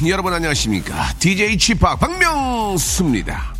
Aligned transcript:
여러분 0.08 0.32
안녕하십니까? 0.32 1.12
DJ 1.18 1.58
Chip 1.58 1.80
박명수입니다. 1.98 3.54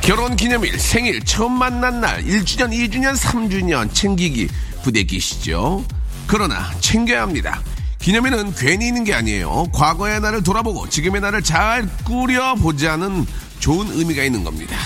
결혼 0.00 0.36
기념일, 0.36 0.78
생일, 0.78 1.24
처음 1.24 1.52
만난 1.52 2.00
날, 2.00 2.22
1주년, 2.24 2.70
2주년, 2.72 3.16
3주년 3.16 3.92
챙기기 3.92 4.48
부대끼시죠? 4.82 5.84
그러나 6.26 6.70
챙겨야 6.80 7.22
합니다. 7.22 7.62
기념일은 8.00 8.54
괜히 8.54 8.88
있는 8.88 9.04
게 9.04 9.14
아니에요. 9.14 9.66
과거의 9.72 10.20
나를 10.20 10.42
돌아보고 10.42 10.90
지금의 10.90 11.22
나를 11.22 11.42
잘 11.42 11.88
꾸려보자는 12.04 13.26
좋은 13.60 13.98
의미가 13.98 14.24
있는 14.24 14.44
겁니다. 14.44 14.76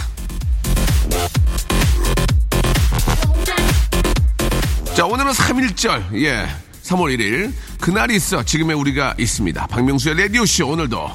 자, 4.99 5.07
오늘은 5.07 5.31
3일절, 5.31 6.13
예, 6.25 6.45
3월 6.83 7.17
1일. 7.17 7.53
그날이 7.81 8.17
있어 8.17 8.43
지금의 8.43 8.75
우리가 8.75 9.15
있습니다. 9.17 9.69
박명수의 9.69 10.19
라디오쇼 10.23 10.71
오늘도 10.71 11.09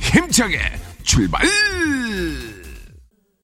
힘차게 0.00 0.58
출발! 1.04 1.46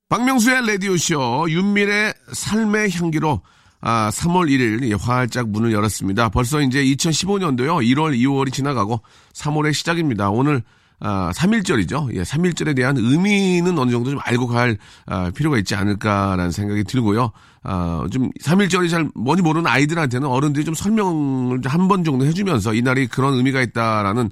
박명수의 0.08 0.66
라디오쇼 0.66 1.46
윤밀의 1.48 2.12
삶의 2.32 2.90
향기로 2.90 3.40
아, 3.82 4.10
3월 4.12 4.50
1일 4.50 4.90
예, 4.90 4.94
활짝 4.94 5.50
문을 5.50 5.72
열었습니다. 5.72 6.30
벌써 6.30 6.60
이제 6.60 6.82
2015년도요. 6.82 7.80
1월, 7.94 8.18
2월이 8.18 8.52
지나가고 8.52 9.00
3월의 9.32 9.74
시작입니다. 9.74 10.28
오늘 10.28 10.64
아, 11.06 11.30
3일절이죠. 11.34 12.14
예, 12.16 12.22
3일절에 12.22 12.74
대한 12.74 12.96
의미는 12.96 13.78
어느 13.78 13.90
정도 13.90 14.08
좀 14.10 14.18
알고 14.22 14.46
갈 14.46 14.78
아, 15.04 15.30
필요가 15.36 15.58
있지 15.58 15.74
않을까라는 15.74 16.50
생각이 16.50 16.84
들고요. 16.84 17.30
아, 17.62 18.06
좀 18.10 18.30
3일절이 18.42 18.88
잘 18.90 19.10
뭔지 19.14 19.42
모르는 19.42 19.66
아이들한테는 19.70 20.26
어른들이 20.26 20.64
좀 20.64 20.74
설명을 20.74 21.60
한 21.66 21.88
번 21.88 22.04
정도 22.04 22.24
해주면서 22.24 22.72
이날이 22.72 23.06
그런 23.06 23.34
의미가 23.34 23.60
있다라는 23.60 24.30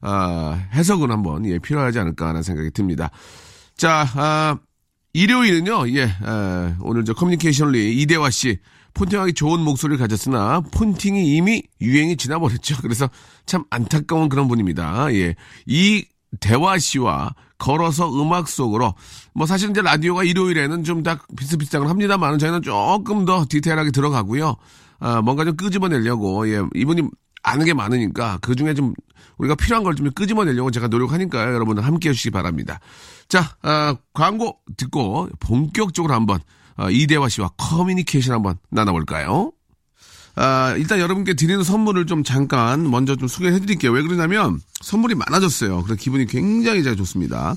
아, 0.00 0.60
해석은 0.72 1.12
한번 1.12 1.46
예, 1.46 1.60
필요하지 1.60 2.00
않을까라는 2.00 2.42
생각이 2.42 2.70
듭니다. 2.72 3.10
자, 3.76 4.04
아, 4.16 4.56
일요일은요, 5.12 5.88
예, 5.90 6.02
에, 6.02 6.74
오늘 6.80 7.04
저 7.04 7.12
커뮤니케이션리 7.14 7.96
이대화 8.02 8.28
씨 8.30 8.58
폰팅하기 8.94 9.34
좋은 9.34 9.60
목소리를 9.60 9.98
가졌으나 9.98 10.60
폰팅이 10.72 11.36
이미 11.36 11.62
유행이 11.80 12.16
지나버렸죠. 12.16 12.76
그래서 12.82 13.08
참 13.46 13.64
안타까운 13.70 14.28
그런 14.28 14.48
분입니다. 14.48 15.12
예, 15.14 15.34
이 15.66 16.04
대화 16.40 16.78
씨와 16.78 17.34
걸어서 17.58 18.10
음악 18.20 18.48
속으로 18.48 18.94
뭐 19.34 19.46
사실 19.46 19.70
이제 19.70 19.80
라디오가 19.82 20.24
일요일에는 20.24 20.84
좀 20.84 21.02
다 21.02 21.18
비슷비슷한 21.36 21.86
합니다만 21.88 22.38
저희는 22.38 22.62
조금 22.62 23.24
더 23.24 23.44
디테일하게 23.48 23.90
들어가고요. 23.92 24.56
아, 25.00 25.22
뭔가 25.22 25.44
좀 25.44 25.56
끄집어내려고 25.56 26.48
예, 26.52 26.62
이분이 26.74 27.02
아는 27.42 27.64
게 27.64 27.72
많으니까 27.72 28.38
그 28.42 28.54
중에 28.56 28.74
좀 28.74 28.94
우리가 29.38 29.54
필요한 29.54 29.84
걸 29.84 29.94
좀 29.94 30.10
끄집어내려고 30.10 30.70
제가 30.72 30.88
노력하니까요. 30.88 31.54
여러분들 31.54 31.84
함께 31.84 32.08
해주시기 32.10 32.30
바랍니다. 32.32 32.80
자, 33.28 33.56
아, 33.62 33.94
광고 34.12 34.58
듣고 34.76 35.28
본격적으로 35.40 36.12
한번 36.14 36.40
아, 36.78 36.88
이대화 36.90 37.28
씨와 37.28 37.50
커뮤니케이션 37.58 38.34
한번 38.34 38.56
나눠볼까요? 38.70 39.52
아, 40.36 40.74
일단 40.78 41.00
여러분께 41.00 41.34
드리는 41.34 41.62
선물을 41.64 42.06
좀 42.06 42.22
잠깐 42.22 42.88
먼저 42.88 43.16
좀 43.16 43.26
소개해 43.26 43.58
드릴게요. 43.58 43.90
왜 43.90 44.02
그러냐면 44.02 44.60
선물이 44.80 45.16
많아졌어요. 45.16 45.82
그래서 45.82 46.00
기분이 46.00 46.26
굉장히 46.26 46.84
잘 46.84 46.96
좋습니다. 46.96 47.56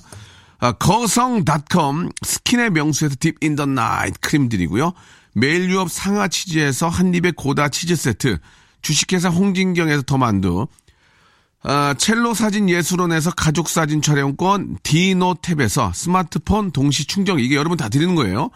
아, 0.59 0.72
거성닷컴 0.74 2.09
스킨의 2.26 2.72
명수에서 2.72 3.16
Deep 3.19 3.35
in 3.44 3.56
the 3.56 3.66
Night 3.68 4.19
크림 4.20 4.50
드리고요. 4.50 4.94
매일 5.34 5.70
유업 5.70 5.90
상하 5.92 6.28
치즈에서 6.28 6.90
한입의 6.90 7.34
고다 7.38 7.70
치즈 7.70 7.96
세트, 7.96 8.40
주식회사 8.82 9.30
홍진경에서 9.30 10.02
더 10.03 10.18
만두, 10.18 10.68
아, 11.64 11.94
첼로 11.98 12.34
사진 12.34 12.68
예술원에서 12.68 13.32
가족 13.32 13.70
사진 13.70 14.02
촬영권, 14.02 14.80
디노탭에서 14.82 15.94
스마트폰 15.94 16.72
동시 16.72 17.06
충전 17.06 17.40
이게 17.40 17.56
여러분 17.56 17.78
다 17.78 17.88
드리는 17.90 18.16
거예요. 18.16 18.50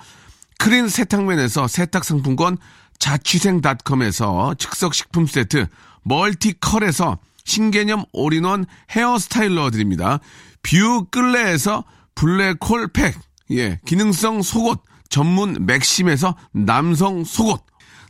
크린 0.57 0.89
세탁면에서 0.89 1.67
세탁 1.67 2.03
상품권, 2.03 2.57
자취생닷컴에서 2.99 4.55
즉석 4.57 4.93
식품 4.93 5.27
세트, 5.27 5.67
멀티컬에서 6.03 7.17
신개념 7.43 8.03
all-in-one 8.12 8.66
hair 8.91 9.18
styler 9.18 9.69
드립니다. 9.69 10.19
뷰 10.63 11.05
끌레에서 11.11 11.83
블랙홀 12.16 12.89
팩, 12.93 13.16
예, 13.51 13.79
기능성 13.85 14.41
속옷, 14.41 14.81
전문 15.09 15.66
맥심에서 15.66 16.35
남성 16.51 17.23
속옷, 17.23 17.63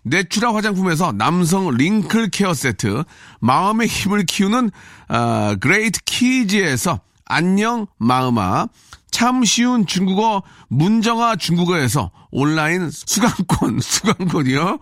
내추럴 0.04 0.54
화장품에서 0.56 1.12
남성 1.12 1.72
wrinkle 1.72 2.30
care 2.30 2.54
세트, 2.54 3.04
마음의 3.40 3.88
힘을 3.88 4.26
키우는 4.26 4.70
아, 5.08 5.56
그레이트 5.60 6.00
키즈에서 6.06 7.00
안녕 7.26 7.88
마음아, 7.98 8.68
참 9.16 9.46
쉬운 9.46 9.86
중국어 9.86 10.44
문정아 10.68 11.38
중국어에서 11.38 12.12
온라인 12.32 12.92
수강권 12.92 13.80
수강권이요. 13.80 14.80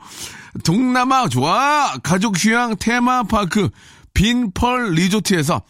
동남아 0.64 1.30
좋아 1.30 1.94
가족 2.02 2.44
휴양 2.44 2.76
테마파크 2.78 3.70
빈펄 4.16 4.94
리조트에서 4.94 5.62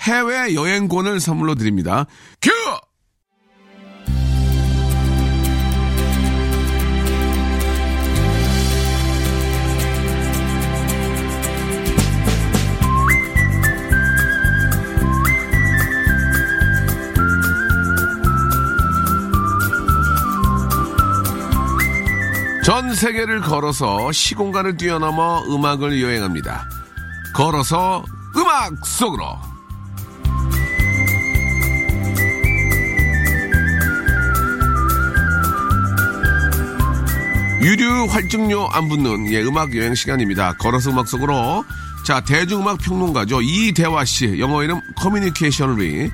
해외 0.00 0.54
여행권을 0.54 1.20
선물로 1.20 1.54
드립니다. 1.56 2.06
큐! 2.40 2.50
전 22.68 22.94
세계를 22.94 23.40
걸어서 23.40 24.12
시공간을 24.12 24.76
뛰어넘어 24.76 25.42
음악을 25.48 26.02
여행합니다. 26.02 26.68
걸어서 27.34 28.04
음악 28.36 28.84
속으로. 28.84 29.24
유류 37.62 38.04
활증료 38.10 38.68
안 38.68 38.90
붙는 38.90 39.32
예, 39.32 39.42
음악 39.44 39.74
여행 39.74 39.94
시간입니다. 39.94 40.52
걸어서 40.58 40.90
음악 40.90 41.08
속으로. 41.08 41.64
자, 42.04 42.20
대중음악 42.20 42.80
평론가죠. 42.80 43.40
이대화 43.40 44.04
씨. 44.04 44.38
영어 44.38 44.62
이름 44.62 44.82
커뮤니케이션리. 44.94 46.10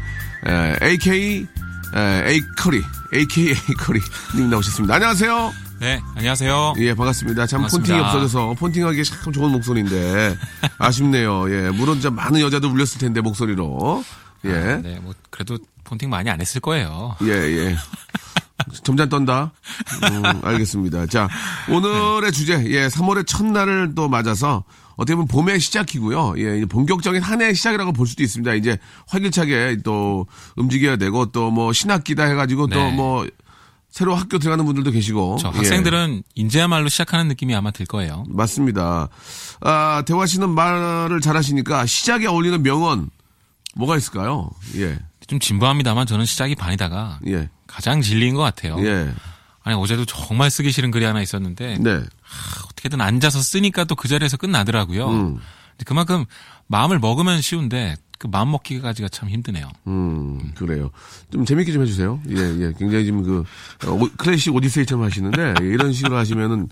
AK, 0.81 1.49
에, 1.97 2.31
에이커리. 2.31 2.81
AKA 3.13 3.49
에이커리. 3.49 4.01
님 4.37 4.51
나오셨습니다. 4.51 4.95
안녕하세요. 4.95 5.64
네, 5.85 6.01
안녕하세요. 6.17 6.77
예, 6.79 6.95
반갑습니다. 6.95 7.47
참 7.47 7.59
반갑습니다. 7.61 7.93
폰팅이 7.93 8.01
없어져서 8.07 8.55
폰팅하기 8.55 9.05
참 9.05 9.33
좋은 9.35 9.53
목소리인데 9.53 10.35
아쉽네요. 10.79 11.51
예, 11.55 11.69
물론 11.69 12.01
좀 12.01 12.15
많은 12.15 12.41
여자도 12.41 12.71
울렸을 12.71 12.99
텐데 12.99 13.21
목소리로. 13.21 14.03
예, 14.47 14.51
아, 14.51 14.77
네, 14.79 14.99
뭐 15.03 15.13
그래도 15.29 15.59
폰팅 15.85 16.09
많이 16.09 16.31
안 16.31 16.41
했을 16.41 16.63
거예요. 16.63 17.17
예, 17.25 17.29
예. 17.33 17.77
점잖 18.83 19.11
떤다. 19.11 19.53
음, 20.11 20.23
알겠습니다. 20.43 21.05
자, 21.07 21.29
오늘의 21.69 22.33
주제, 22.33 22.65
예, 22.71 22.87
3월의 22.89 23.27
첫날을 23.27 23.95
또 23.95 24.09
맞아서 24.09 24.65
어떻게 24.97 25.15
보면 25.17 25.29
봄의 25.29 25.61
시작이고요. 25.61 26.35
예, 26.39 26.65
본격적인 26.65 27.21
한 27.21 27.43
해의 27.43 27.55
시작이라고 27.55 27.93
볼 27.93 28.07
수도 28.07 28.23
있습니다. 28.23 28.55
이제 28.55 28.79
활기차게 29.09 29.81
또 29.85 30.27
움직여야 30.57 30.97
되고 30.97 31.27
또 31.27 31.51
뭐 31.51 31.75
신학기다 31.75 32.25
해가지고 32.25 32.69
또 32.69 32.77
네. 32.79 32.91
뭐 32.91 33.27
새로 33.95 34.17
학교 34.17 34.41
들어가는 34.41 34.65
분들도 34.65 34.91
계시고. 34.91 35.37
저 35.41 35.53
예. 35.55 35.57
학생들은 35.57 36.25
이제야말로 36.35 36.89
시작하는 36.89 37.29
느낌이 37.29 37.55
아마 37.55 37.71
들 37.71 37.87
거예요. 37.87 38.25
맞습니다. 38.29 39.09
아, 39.61 40.03
대화 40.05 40.27
씨는 40.27 40.51
말을 40.51 41.21
잘하시니까 41.21 41.87
시작에 41.87 42.27
어울리는 42.27 42.61
명언 42.65 43.09
뭐가 43.77 43.97
있을까요? 43.97 44.51
예, 44.75 44.99
좀 45.29 45.39
진부합니다만 45.39 46.09
저는 46.09 46.25
시작이 46.25 46.57
반이다가 46.57 47.21
예, 47.29 47.49
가장 47.69 48.01
진리인 48.03 48.35
것 48.35 48.43
같아요. 48.43 48.85
예. 48.85 49.13
아니 49.63 49.77
어제도 49.77 50.05
정말 50.05 50.51
쓰기 50.51 50.73
싫은 50.73 50.91
글이 50.91 51.05
하나 51.05 51.23
있었는데 51.23 51.79
네. 51.79 51.91
하, 51.93 52.65
어떻게든 52.65 53.01
앉아서 53.01 53.41
쓰니까 53.43 53.85
또 53.85 53.95
그 53.95 54.09
자리에서 54.09 54.37
끝나더라고요. 54.37 55.09
음. 55.09 55.39
그만큼 55.87 56.25
마음을 56.67 56.99
먹으면 56.99 57.41
쉬운데 57.41 57.95
그 58.19 58.27
마음 58.27 58.51
먹기까지가 58.53 59.09
참 59.09 59.29
힘드네요. 59.29 59.69
음, 59.87 60.53
그래요. 60.55 60.91
좀 61.31 61.45
재밌게 61.45 61.73
좀 61.73 61.83
해주세요. 61.83 62.21
예, 62.31 62.37
예. 62.37 62.73
굉장히 62.79 63.05
지금 63.05 63.23
그, 63.23 63.45
어, 63.87 63.91
오- 63.93 64.09
클래식 64.17 64.55
오디세이처럼 64.55 65.05
하시는데, 65.05 65.55
예, 65.61 65.67
이런 65.67 65.93
식으로 65.93 66.17
하시면은, 66.17 66.69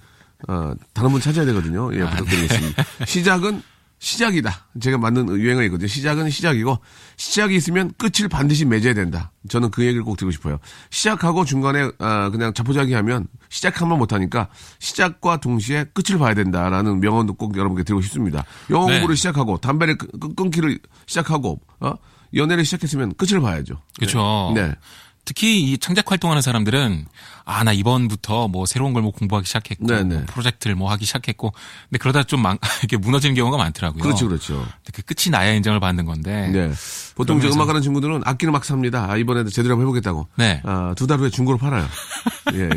어, 0.48 0.74
다른 0.94 1.10
분 1.10 1.20
찾아야 1.20 1.44
되거든요. 1.46 1.92
예, 1.94 2.00
부탁드리겠습니다. 2.00 2.84
시작은 3.06 3.62
시작이다. 4.06 4.66
제가 4.80 4.98
만든 4.98 5.28
유행어 5.28 5.62
있거든요. 5.64 5.86
시작은 5.86 6.28
시작이고, 6.28 6.76
시작이 7.16 7.54
있으면 7.54 7.92
끝을 7.96 8.28
반드시 8.28 8.64
맺어야 8.64 8.94
된다. 8.94 9.30
저는 9.48 9.70
그 9.70 9.84
얘기를 9.84 10.02
꼭 10.02 10.16
드리고 10.16 10.32
싶어요. 10.32 10.58
시작하고 10.90 11.44
중간에, 11.44 11.88
아, 12.00 12.28
그냥 12.30 12.52
자포자기 12.52 12.94
하면, 12.94 13.28
시작하면 13.48 13.98
못하니까, 13.98 14.48
시작과 14.80 15.36
동시에 15.36 15.84
끝을 15.94 16.18
봐야 16.18 16.34
된다라는 16.34 16.98
명언도 16.98 17.34
꼭 17.34 17.56
여러분께 17.56 17.84
드리고 17.84 18.02
싶습니다. 18.02 18.44
영어 18.70 18.86
네. 18.88 18.94
공부를 18.94 19.16
시작하고, 19.16 19.58
담배를 19.58 19.96
끊- 19.96 20.34
끊기를 20.34 20.80
시작하고, 21.06 21.60
어? 21.78 21.92
연애를 22.34 22.64
시작했으면 22.64 23.14
끝을 23.14 23.40
봐야죠. 23.40 23.80
그렇죠. 24.00 24.50
네. 24.56 24.74
특히 25.24 25.62
이 25.72 25.78
창작 25.78 26.10
활동하는 26.10 26.42
사람들은 26.42 27.06
아 27.44 27.64
나 27.64 27.72
이번부터 27.72 28.48
뭐 28.48 28.66
새로운 28.66 28.92
걸 28.92 29.02
뭐 29.02 29.10
공부하기 29.12 29.46
시작했고 29.46 29.86
네네. 29.86 30.14
뭐 30.14 30.24
프로젝트를 30.26 30.76
뭐 30.76 30.90
하기 30.92 31.04
시작했고 31.04 31.52
근데 31.90 31.98
그러다 31.98 32.22
좀 32.24 32.40
망, 32.40 32.56
이렇게 32.82 32.96
무너지는 32.96 33.34
경우가 33.34 33.56
많더라고요. 33.56 34.02
그렇죠, 34.02 34.28
그렇죠. 34.28 34.66
그 34.92 35.02
끝이 35.02 35.30
나야 35.30 35.52
인정을 35.52 35.80
받는 35.80 36.04
건데. 36.06 36.48
네. 36.48 36.72
보통 37.16 37.38
이제 37.38 37.48
음악하는 37.48 37.82
친구들은 37.82 38.22
악기를 38.24 38.52
막 38.52 38.64
삽니다. 38.64 39.10
아, 39.10 39.16
이번에도 39.16 39.50
제대로 39.50 39.74
한번 39.74 39.86
해보겠다고. 39.86 40.28
네. 40.36 40.60
아, 40.64 40.94
두 40.96 41.06
달 41.06 41.18
후에 41.18 41.30
중고로 41.30 41.58
팔아요. 41.58 41.86
예, 42.54 42.60
예. 42.62 42.68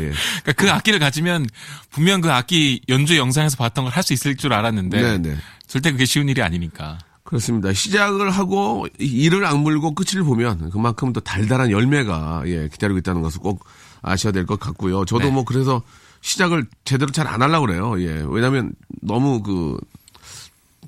그러니까 0.42 0.52
그 0.56 0.70
악기를 0.70 0.98
가지면 0.98 1.46
분명 1.90 2.20
그 2.20 2.32
악기 2.32 2.80
연주 2.88 3.16
영상에서 3.16 3.56
봤던 3.56 3.84
걸 3.84 3.92
할 3.92 4.02
수 4.02 4.12
있을 4.12 4.36
줄 4.36 4.52
알았는데 4.52 5.00
네, 5.02 5.18
네. 5.18 5.36
절대 5.66 5.90
그게 5.92 6.04
쉬운 6.04 6.28
일이 6.28 6.42
아니니까. 6.42 6.98
그렇습니다. 7.26 7.72
시작을 7.72 8.30
하고 8.30 8.86
이를 8.98 9.44
악물고 9.44 9.94
끝을 9.94 10.22
보면 10.22 10.70
그만큼 10.70 11.12
또 11.12 11.20
달달한 11.20 11.70
열매가 11.70 12.44
예, 12.46 12.68
기다리고 12.68 12.98
있다는 12.98 13.20
것을 13.22 13.40
꼭 13.40 13.64
아셔야 14.02 14.32
될 14.32 14.46
것 14.46 14.58
같고요. 14.60 15.04
저도 15.04 15.24
네. 15.26 15.30
뭐 15.32 15.44
그래서 15.44 15.82
시작을 16.20 16.66
제대로 16.84 17.10
잘 17.12 17.26
안 17.26 17.42
하려고 17.42 17.66
그래요. 17.66 18.00
예. 18.00 18.24
왜냐면 18.28 18.72
너무 19.02 19.42
그 19.42 19.76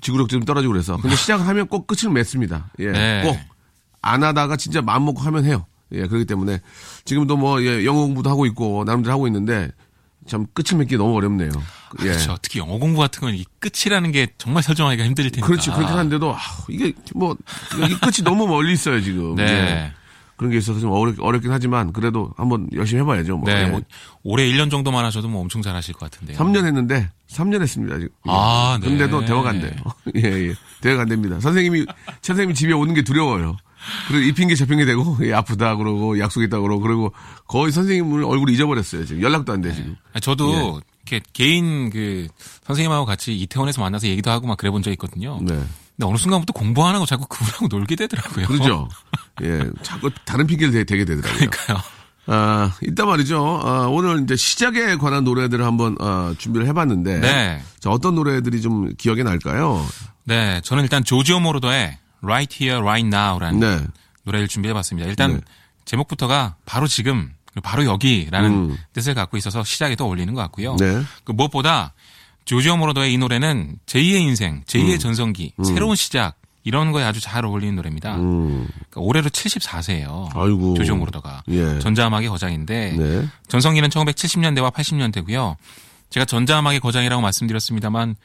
지구력도 0.01 0.31
좀 0.37 0.45
떨어지고 0.45 0.71
그래서. 0.73 0.97
근데 0.97 1.15
시작을 1.17 1.45
하면 1.47 1.67
꼭 1.67 1.87
끝을 1.87 2.09
맺습니다. 2.09 2.69
예. 2.79 2.91
네. 2.91 3.21
꼭안 4.01 4.23
하다가 4.23 4.55
진짜 4.55 4.81
마음 4.81 5.05
먹고 5.05 5.19
하면 5.21 5.43
해요. 5.45 5.65
예. 5.91 6.07
그렇기 6.07 6.25
때문에 6.25 6.61
지금도 7.03 7.35
뭐 7.37 7.61
예, 7.63 7.83
영어 7.85 8.01
공부도 8.01 8.29
하고 8.29 8.45
있고 8.45 8.83
나름대로 8.85 9.13
하고 9.13 9.27
있는데 9.27 9.69
참 10.29 10.45
끝을 10.53 10.77
맺기 10.77 10.95
너무 10.97 11.15
어렵네요. 11.17 11.49
예. 12.01 12.03
그렇죠. 12.03 12.37
특히 12.41 12.59
영어 12.59 12.77
공부 12.77 12.99
같은 12.99 13.19
건 13.21 13.33
이 13.33 13.43
끝이라는 13.59 14.11
게 14.11 14.27
정말 14.37 14.63
설정하기가 14.63 15.03
힘들 15.05 15.23
테니까. 15.31 15.45
그렇지 15.47 15.71
그렇긴 15.71 15.97
한데도 15.97 16.33
아, 16.35 16.39
이게 16.69 16.93
뭐 17.15 17.35
이 17.89 17.93
끝이 17.95 18.23
너무 18.23 18.47
멀리 18.47 18.73
있어요 18.73 19.01
지금. 19.01 19.35
네. 19.35 19.43
예. 19.43 19.93
그런 20.37 20.51
게 20.51 20.57
있어서 20.57 20.79
좀 20.79 20.91
어렵, 20.91 21.15
어렵긴 21.19 21.51
하지만 21.51 21.91
그래도 21.91 22.31
한번 22.37 22.69
열심히 22.73 23.01
해봐야죠. 23.01 23.37
뭐. 23.37 23.51
네. 23.51 23.63
예. 23.63 23.65
뭐 23.67 23.81
올해 24.23 24.45
1년 24.49 24.71
정도만 24.71 25.03
하셔도 25.03 25.27
뭐 25.27 25.41
엄청 25.41 25.61
잘하실 25.61 25.95
것 25.95 26.09
같은데요. 26.09 26.37
3년 26.37 26.65
했는데 26.65 27.09
3년 27.29 27.61
했습니다. 27.61 27.95
지금. 27.95 28.09
예. 28.27 28.31
아, 28.31 28.77
네. 28.81 28.87
근데도 28.87 29.25
대화가 29.25 29.49
안 29.49 29.59
돼요. 29.59 29.73
예, 30.15 30.21
예. 30.49 30.53
대화가 30.81 31.01
안 31.01 31.09
됩니다. 31.09 31.39
선생님이 31.41 31.85
선생님이 32.21 32.53
집에 32.53 32.71
오는 32.73 32.93
게 32.93 33.01
두려워요. 33.01 33.57
그래서 34.07 34.25
이 34.25 34.31
핑계 34.33 34.55
저 34.55 34.65
핑계 34.65 34.85
대고 34.85 35.17
예, 35.27 35.33
아프다 35.33 35.75
그러고 35.75 36.19
약속 36.19 36.43
있다 36.43 36.59
그러고 36.59 36.81
그리고 36.81 37.13
거의 37.47 37.71
선생님을 37.71 38.23
얼굴 38.23 38.49
잊어버렸어요. 38.49 39.05
지금 39.05 39.21
연락도 39.21 39.53
안 39.53 39.61
돼 39.61 39.73
지금. 39.73 39.95
아니, 40.13 40.21
저도 40.21 40.81
이렇게 41.05 41.23
개인 41.33 41.89
그 41.89 42.27
선생님하고 42.65 43.05
같이 43.05 43.35
이태원에서 43.35 43.81
만나서 43.81 44.07
얘기도 44.07 44.29
하고 44.31 44.47
막 44.47 44.57
그래 44.57 44.69
본 44.71 44.81
적이 44.83 44.93
있거든요. 44.93 45.39
네. 45.41 45.53
근데 45.55 46.07
어느 46.09 46.17
순간부터 46.17 46.53
공부 46.53 46.85
안 46.87 46.95
하고 46.95 47.05
자꾸 47.05 47.25
그분하고 47.27 47.67
놀게 47.67 47.95
되더라고요. 47.95 48.47
그렇죠. 48.47 48.87
예. 49.43 49.61
자꾸 49.81 50.09
다른 50.25 50.47
핑계를 50.47 50.71
대, 50.73 50.83
대게 50.83 51.03
되더라고요. 51.05 51.49
그러니까요. 51.49 51.77
아, 52.31 52.71
이따 52.83 53.05
말이죠. 53.05 53.61
아, 53.63 53.87
오늘 53.89 54.21
이제 54.23 54.35
시작에 54.35 54.97
관한 54.97 55.23
노래들을 55.23 55.65
한번 55.65 55.95
아, 55.99 56.33
준비를 56.37 56.67
해봤는데. 56.67 57.19
네. 57.21 57.61
자, 57.79 57.89
어떤 57.89 58.13
노래들이 58.15 58.61
좀 58.61 58.93
기억에 58.97 59.23
날까요? 59.23 59.83
네. 60.25 60.61
저는 60.63 60.83
일단 60.83 61.03
조지오 61.03 61.39
모로더의 61.39 61.97
Right 62.23 62.63
Here, 62.63 62.81
Right 62.81 63.07
Now라는 63.07 63.59
네. 63.59 63.85
노래를 64.23 64.47
준비해봤습니다. 64.47 65.07
일단 65.07 65.35
네. 65.35 65.41
제목부터가 65.85 66.55
바로 66.65 66.87
지금, 66.87 67.33
바로 67.63 67.85
여기라는 67.85 68.51
음. 68.51 68.77
뜻을 68.93 69.13
갖고 69.13 69.37
있어서 69.37 69.63
시작에 69.63 69.95
더 69.95 70.05
어울리는 70.05 70.33
것 70.33 70.41
같고요. 70.41 70.75
네. 70.77 71.01
그 71.23 71.31
무엇보다 71.31 71.93
조지오 72.45 72.77
모로더의 72.77 73.13
이 73.13 73.17
노래는 73.17 73.77
제2의 73.85 74.21
인생, 74.21 74.63
제2의 74.65 74.93
음. 74.93 74.99
전성기, 74.99 75.53
새로운 75.63 75.95
시작 75.95 76.35
이런 76.63 76.91
거에 76.91 77.03
아주 77.03 77.19
잘 77.19 77.45
어울리는 77.45 77.75
노래입니다. 77.75 78.15
음. 78.17 78.67
그러니까 78.89 79.01
올해로 79.01 79.29
74세예요. 79.29 80.35
아이고. 80.35 80.75
조지오 80.75 80.95
모로더가 80.97 81.43
예. 81.49 81.79
전자음악의 81.79 82.29
거장인데 82.29 82.95
네. 82.97 83.27
전성기는 83.47 83.89
1970년대와 83.89 84.71
80년대고요. 84.73 85.55
제가 86.09 86.25
전자음악의 86.25 86.79
거장이라고 86.79 87.21
말씀드렸습니다만 87.21 88.15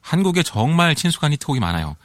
한국에 0.00 0.42
정말 0.42 0.94
친숙한 0.94 1.32
히트곡이 1.32 1.60
많아요. 1.60 1.96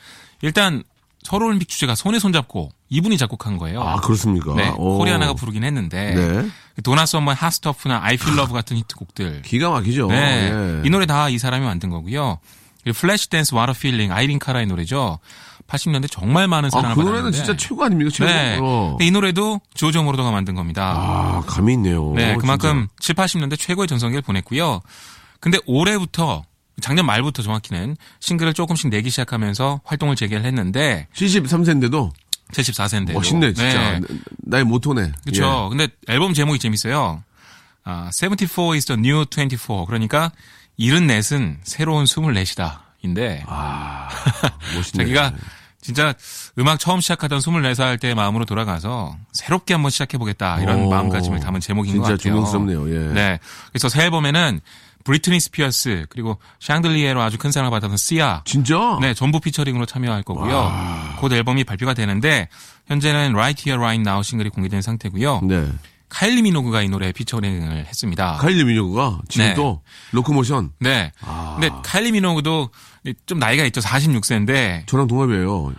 일단 0.42 0.84
서울올림픽 1.24 1.68
주제가 1.70 1.96
손에 1.96 2.20
손잡고 2.20 2.70
이분이 2.90 3.18
작곡한 3.18 3.58
거예요. 3.58 3.82
아, 3.82 3.96
그렇습니까? 4.02 4.54
네, 4.56 4.70
오. 4.78 4.98
코리아나가 4.98 5.34
부르긴 5.34 5.64
했는데 5.64 6.14
네. 6.14 6.50
도나 6.84 7.06
썸머의 7.06 7.36
Hot 7.36 7.55
Stuff나 7.55 8.00
I 8.04 8.16
Feel 8.16 8.38
Love 8.38 8.54
같은 8.54 8.78
히트곡들. 8.78 9.42
기가 9.44 9.70
막히죠. 9.70 10.08
네, 10.08 10.52
예. 10.54 10.82
이 10.86 10.90
노래 10.90 11.06
다 11.06 11.30
이 11.30 11.38
사람이 11.40 11.66
만든 11.66 11.90
거고요. 11.90 12.40
Flashdance 12.96 13.30
What 13.30 13.56
a 13.56 13.74
Feeling 13.74 14.12
아이린 14.12 14.40
카라의 14.40 14.68
노래죠. 14.68 15.20
80년대 15.68 16.12
정말 16.12 16.50
많은 16.50 16.70
사랑을 16.70 16.92
아, 16.92 16.96
그 16.96 17.00
받았는데. 17.04 17.22
노래는 17.22 17.32
진짜 17.32 17.56
최고 17.56 17.84
아닙니까? 17.86 18.12
최고. 18.14 18.30
네. 18.30 18.60
어. 18.62 18.98
이 19.00 19.10
노래도 19.12 19.62
조르조 19.74 20.04
모로더가 20.04 20.32
만든 20.32 20.54
겁니다. 20.56 20.94
아, 20.98 21.42
감이 21.48 21.74
있네요. 21.74 22.12
네, 22.14 22.34
어, 22.34 22.38
그만큼 22.38 22.88
7, 23.00 23.16
80년대 23.16 23.58
최고의 23.58 23.88
전성기를 23.88 24.22
보냈고요. 24.24 24.82
근데 25.40 25.58
올해부터 25.66 26.44
작년 26.82 27.06
말부터 27.06 27.44
정확히는 27.44 27.96
싱글을 28.20 28.54
조금씩 28.54 28.90
내기 28.90 29.10
시작하면서 29.10 29.82
활동을 29.84 30.16
재개를 30.16 30.44
했는데 30.46 31.08
73세인데도 31.16 32.12
74세인데 32.52 33.14
멋있네, 33.14 33.54
진짜. 33.54 34.00
나의 34.40 34.64
모토네. 34.64 35.12
그렇죠. 35.24 35.70
근데 35.70 35.88
앨범 36.08 36.34
제목이 36.34 36.60
재밌어요. 36.60 37.24
아, 37.84 38.10
74 38.12 38.74
is 38.74 38.86
the 38.86 39.00
new 39.00 39.26
24. 39.26 39.86
그러니까 39.86 40.32
74은 40.80 41.58
새로운 41.64 42.06
24이다인데 42.06 43.44
아, 43.48 44.10
멋있네. 44.76 45.04
자기가 45.04 45.34
진짜 45.82 46.14
음악 46.58 46.80
처음 46.80 47.02
시작하던 47.02 47.40
24살 47.40 48.00
때 48.00 48.14
마음으로 48.14 48.46
돌아가서 48.46 49.18
새롭게 49.34 49.74
한번 49.74 49.92
시작해보겠다 49.92 50.62
이런 50.62 50.84
오, 50.86 50.90
마음가짐을 50.90 51.40
담은 51.42 51.60
제목인 51.60 51.98
것 51.98 52.06
진짜 52.06 52.18
같아요. 52.18 52.34
존경스럽네요. 52.46 52.96
예. 53.10 53.14
네. 53.14 53.40
그래서 53.70 53.90
새 53.90 54.04
앨범에는 54.04 54.62
브리트니 55.04 55.40
스피어스 55.40 56.06
그리고 56.10 56.38
Chandelier로 56.60 57.22
아주 57.22 57.38
큰 57.38 57.52
사랑을 57.52 57.72
받았던 57.72 57.98
시아 57.98 58.42
진짜? 58.46 58.98
네, 59.02 59.14
전부 59.14 59.40
featuring으로 59.40 59.86
참여할 59.86 60.24
거고요. 60.24 60.72
곧 61.20 61.32
앨범이 61.34 61.64
발표가 61.64 61.94
되는데 61.94 62.48
현재는 62.88 63.32
Right 63.34 63.70
Here 63.70 63.82
Right 63.82 64.02
Now 64.08 64.24
싱글이 64.24 64.50
공개된 64.50 64.82
상태고요. 64.82 65.42
네. 65.44 65.68
카일리 66.14 66.44
미노그가 66.44 66.84
이 66.84 66.90
노래에 66.90 67.12
featuring을 67.12 67.88
했습니다. 67.88 68.38
카일리 68.38 68.64
미노그가 68.64 69.20
지금 69.30 69.48
네. 69.48 69.54
또 69.56 69.82
Locomotion 70.12 70.72
네. 70.80 71.12
아. 71.22 71.58
근데 71.60 71.76
카일리 71.84 72.12
미노그도 72.12 72.70
좀 73.26 73.40
나이가 73.40 73.66
있죠. 73.66 73.82
46세인데. 73.82 74.86
저랑 74.86 75.08
동갑이에요. 75.08 75.74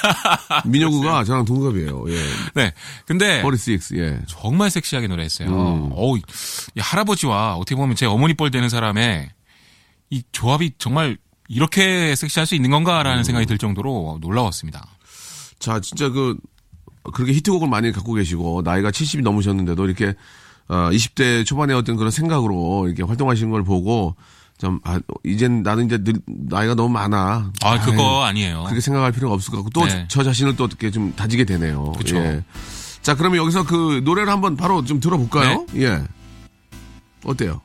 미노그가 0.64 1.24
저랑 1.24 1.44
동갑이에요. 1.44 2.04
예. 2.08 2.22
네. 2.54 2.72
근데 3.04 3.42
46, 3.42 3.98
예. 3.98 4.18
정말 4.26 4.70
섹시하게 4.70 5.08
노래했어요. 5.08 5.48
음. 5.48 5.90
어우, 5.92 6.16
이 6.16 6.22
할아버지와 6.78 7.56
어떻게 7.56 7.76
보면 7.76 7.96
제 7.96 8.06
어머니 8.06 8.32
뻘 8.32 8.50
되는 8.50 8.70
사람의 8.70 9.28
이 10.08 10.22
조합이 10.32 10.72
정말 10.78 11.18
이렇게 11.48 12.16
섹시할 12.16 12.46
수 12.46 12.54
있는 12.54 12.70
건가라는 12.70 13.24
생각이 13.24 13.44
들 13.44 13.58
정도로 13.58 14.20
놀라웠습니다. 14.22 14.88
자, 15.58 15.80
진짜 15.80 16.08
그, 16.08 16.38
그렇게 17.12 17.32
히트곡을 17.32 17.68
많이 17.68 17.92
갖고 17.92 18.12
계시고, 18.14 18.62
나이가 18.64 18.90
70이 18.90 19.22
넘으셨는데도 19.22 19.84
이렇게, 19.86 20.14
어, 20.68 20.90
20대 20.90 21.44
초반에 21.44 21.74
어떤 21.74 21.96
그런 21.96 22.10
생각으로 22.10 22.86
이렇게 22.86 23.02
활동하시는 23.02 23.50
걸 23.50 23.64
보고, 23.64 24.16
좀, 24.58 24.80
아, 24.84 24.98
이젠 25.24 25.62
나는 25.62 25.86
이제 25.86 25.98
늘, 25.98 26.14
나이가 26.26 26.74
너무 26.74 26.88
많아. 26.88 27.52
아, 27.62 27.80
그거 27.80 28.24
아니에요. 28.24 28.64
그렇게 28.64 28.80
생각할 28.80 29.12
필요가 29.12 29.34
없을 29.34 29.50
것 29.50 29.58
같고, 29.58 29.70
또 29.70 29.84
네. 29.86 30.06
저 30.08 30.22
자신을 30.22 30.56
또 30.56 30.64
어떻게 30.64 30.90
좀 30.90 31.14
다지게 31.14 31.44
되네요. 31.44 31.92
그쵸. 31.92 32.16
예. 32.16 32.42
자, 33.02 33.14
그러면 33.14 33.38
여기서 33.38 33.64
그 33.64 34.00
노래를 34.04 34.32
한번 34.32 34.56
바로 34.56 34.84
좀 34.84 34.98
들어볼까요? 34.98 35.66
네. 35.72 35.82
예. 35.82 36.04
어때요? 37.24 37.60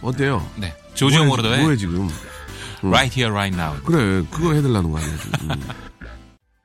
어때요? 0.00 0.46
네. 0.56 0.74
조지오 0.94 1.24
뭐해, 1.24 1.28
모로더의 1.28 1.60
뭐해, 1.62 1.76
지금? 1.76 2.08
Right 2.82 3.20
Here 3.20 3.30
Right 3.30 3.54
Now. 3.54 3.82
그래, 3.84 4.24
그걸 4.30 4.56
해달라는 4.56 4.90
거 4.90 4.98
아니야, 4.98 5.16
지금. 5.18 5.48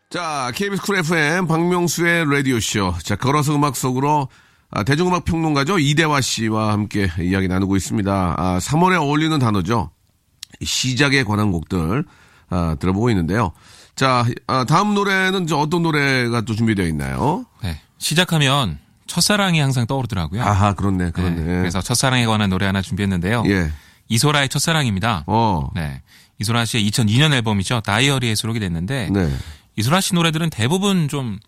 음. 0.05 0.09
자, 0.09 0.51
KBS 0.55 0.81
쿨 0.81 0.97
FM 0.97 1.47
박명수의 1.47 2.25
라디오쇼. 2.31 2.95
자, 3.03 3.15
걸어서 3.15 3.55
음악 3.55 3.75
속으로 3.75 4.27
아, 4.71 4.83
대중음악 4.83 5.25
평론가죠. 5.25 5.79
이대화 5.79 6.21
씨와 6.21 6.71
함께 6.73 7.09
이야기 7.19 7.47
나누고 7.47 7.75
있습니다. 7.75 8.35
아, 8.37 8.59
3월에 8.59 8.99
어울리는 9.01 9.37
단어죠. 9.39 9.91
시작에 10.63 11.23
관한 11.23 11.51
곡들 11.51 12.05
아, 12.49 12.75
들어보고 12.79 13.09
있는데요. 13.11 13.51
자, 13.95 14.25
아, 14.47 14.65
다음 14.65 14.93
노래는 14.93 15.47
저 15.47 15.57
어떤 15.57 15.83
노래가 15.83 16.41
또 16.41 16.55
준비되어 16.55 16.85
있나요? 16.87 17.45
네. 17.63 17.79
시작하면 17.97 18.77
첫사랑이 19.07 19.59
항상 19.59 19.85
떠오르더라고요. 19.87 20.43
아하, 20.43 20.73
그렇네, 20.73 21.05
네, 21.05 21.11
그렇네. 21.11 21.43
그래서 21.43 21.81
첫사랑에 21.81 22.25
관한 22.25 22.49
노래 22.49 22.65
하나 22.65 22.81
준비했는데요. 22.81 23.43
예. 23.47 23.71
이소라의 24.09 24.49
첫사랑입니다. 24.49 25.23
어. 25.27 25.69
네. 25.73 26.01
이소라 26.39 26.65
씨의 26.65 26.89
2002년 26.89 27.33
앨범이죠. 27.33 27.81
다이어리에 27.81 28.35
수록이 28.35 28.59
됐는데 28.59 29.09
네. 29.11 29.33
이소라 29.77 30.01
씨 30.01 30.13
노래들은 30.15 30.49
대부분 30.49 31.07
좀 31.07 31.39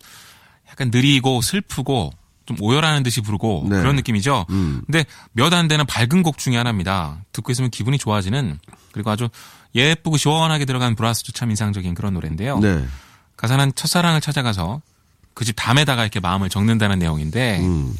약간 0.70 0.90
느리고 0.92 1.40
슬프고 1.40 2.10
좀 2.46 2.56
오열하는 2.60 3.02
듯이 3.02 3.20
부르고 3.20 3.66
네. 3.68 3.76
그런 3.78 3.96
느낌이죠. 3.96 4.46
음. 4.50 4.82
근데 4.86 5.04
몇 5.32 5.52
안 5.52 5.68
되는 5.68 5.84
밝은 5.86 6.22
곡 6.22 6.38
중에 6.38 6.56
하나입니다. 6.56 7.18
듣고 7.32 7.52
있으면 7.52 7.70
기분이 7.70 7.98
좋아지는 7.98 8.58
그리고 8.92 9.10
아주 9.10 9.28
예쁘고 9.74 10.16
시원하게 10.16 10.64
들어간 10.64 10.94
브라스도 10.94 11.32
참 11.32 11.50
인상적인 11.50 11.94
그런 11.94 12.14
노래인데요. 12.14 12.58
네. 12.58 12.84
가사는 13.36 13.72
첫사랑을 13.74 14.20
찾아가서 14.20 14.80
그 15.34 15.44
집 15.44 15.54
담에다가 15.56 16.02
이렇게 16.02 16.18
마음을 16.20 16.48
적는다는 16.48 16.98
내용인데 16.98 17.60
음. 17.60 17.94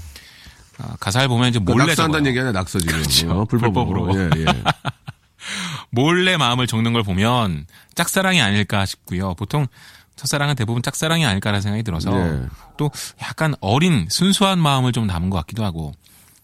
아, 0.78 0.97
가사를 0.99 1.28
보면 1.28 1.50
이제 1.50 1.58
그 1.58 1.70
몰래 1.73 1.87
낙서한다는. 1.87 2.26
얘기 2.26 2.38
아니라 2.38 2.52
낙서 2.52 2.78
지금. 2.80 2.94
그렇죠. 2.97 3.30
어, 3.30 3.44
불법으로. 3.44 4.06
불법으로. 4.06 4.30
예, 4.37 4.40
예. 4.42 4.47
몰래 5.90 6.37
마음을 6.37 6.66
적는 6.66 6.92
걸 6.92 7.02
보면 7.02 7.66
짝사랑이 7.94 8.40
아닐까 8.40 8.85
싶고요. 8.87 9.35
보통 9.35 9.66
첫사랑은 10.19 10.55
대부분 10.57 10.83
짝사랑이 10.83 11.25
아닐까라는 11.25 11.61
생각이 11.63 11.83
들어서 11.85 12.11
네. 12.11 12.47
또 12.77 12.91
약간 13.23 13.55
어린 13.61 14.07
순수한 14.11 14.59
마음을 14.59 14.93
좀 14.93 15.07
담은 15.07 15.31
것 15.31 15.37
같기도 15.39 15.65
하고 15.65 15.93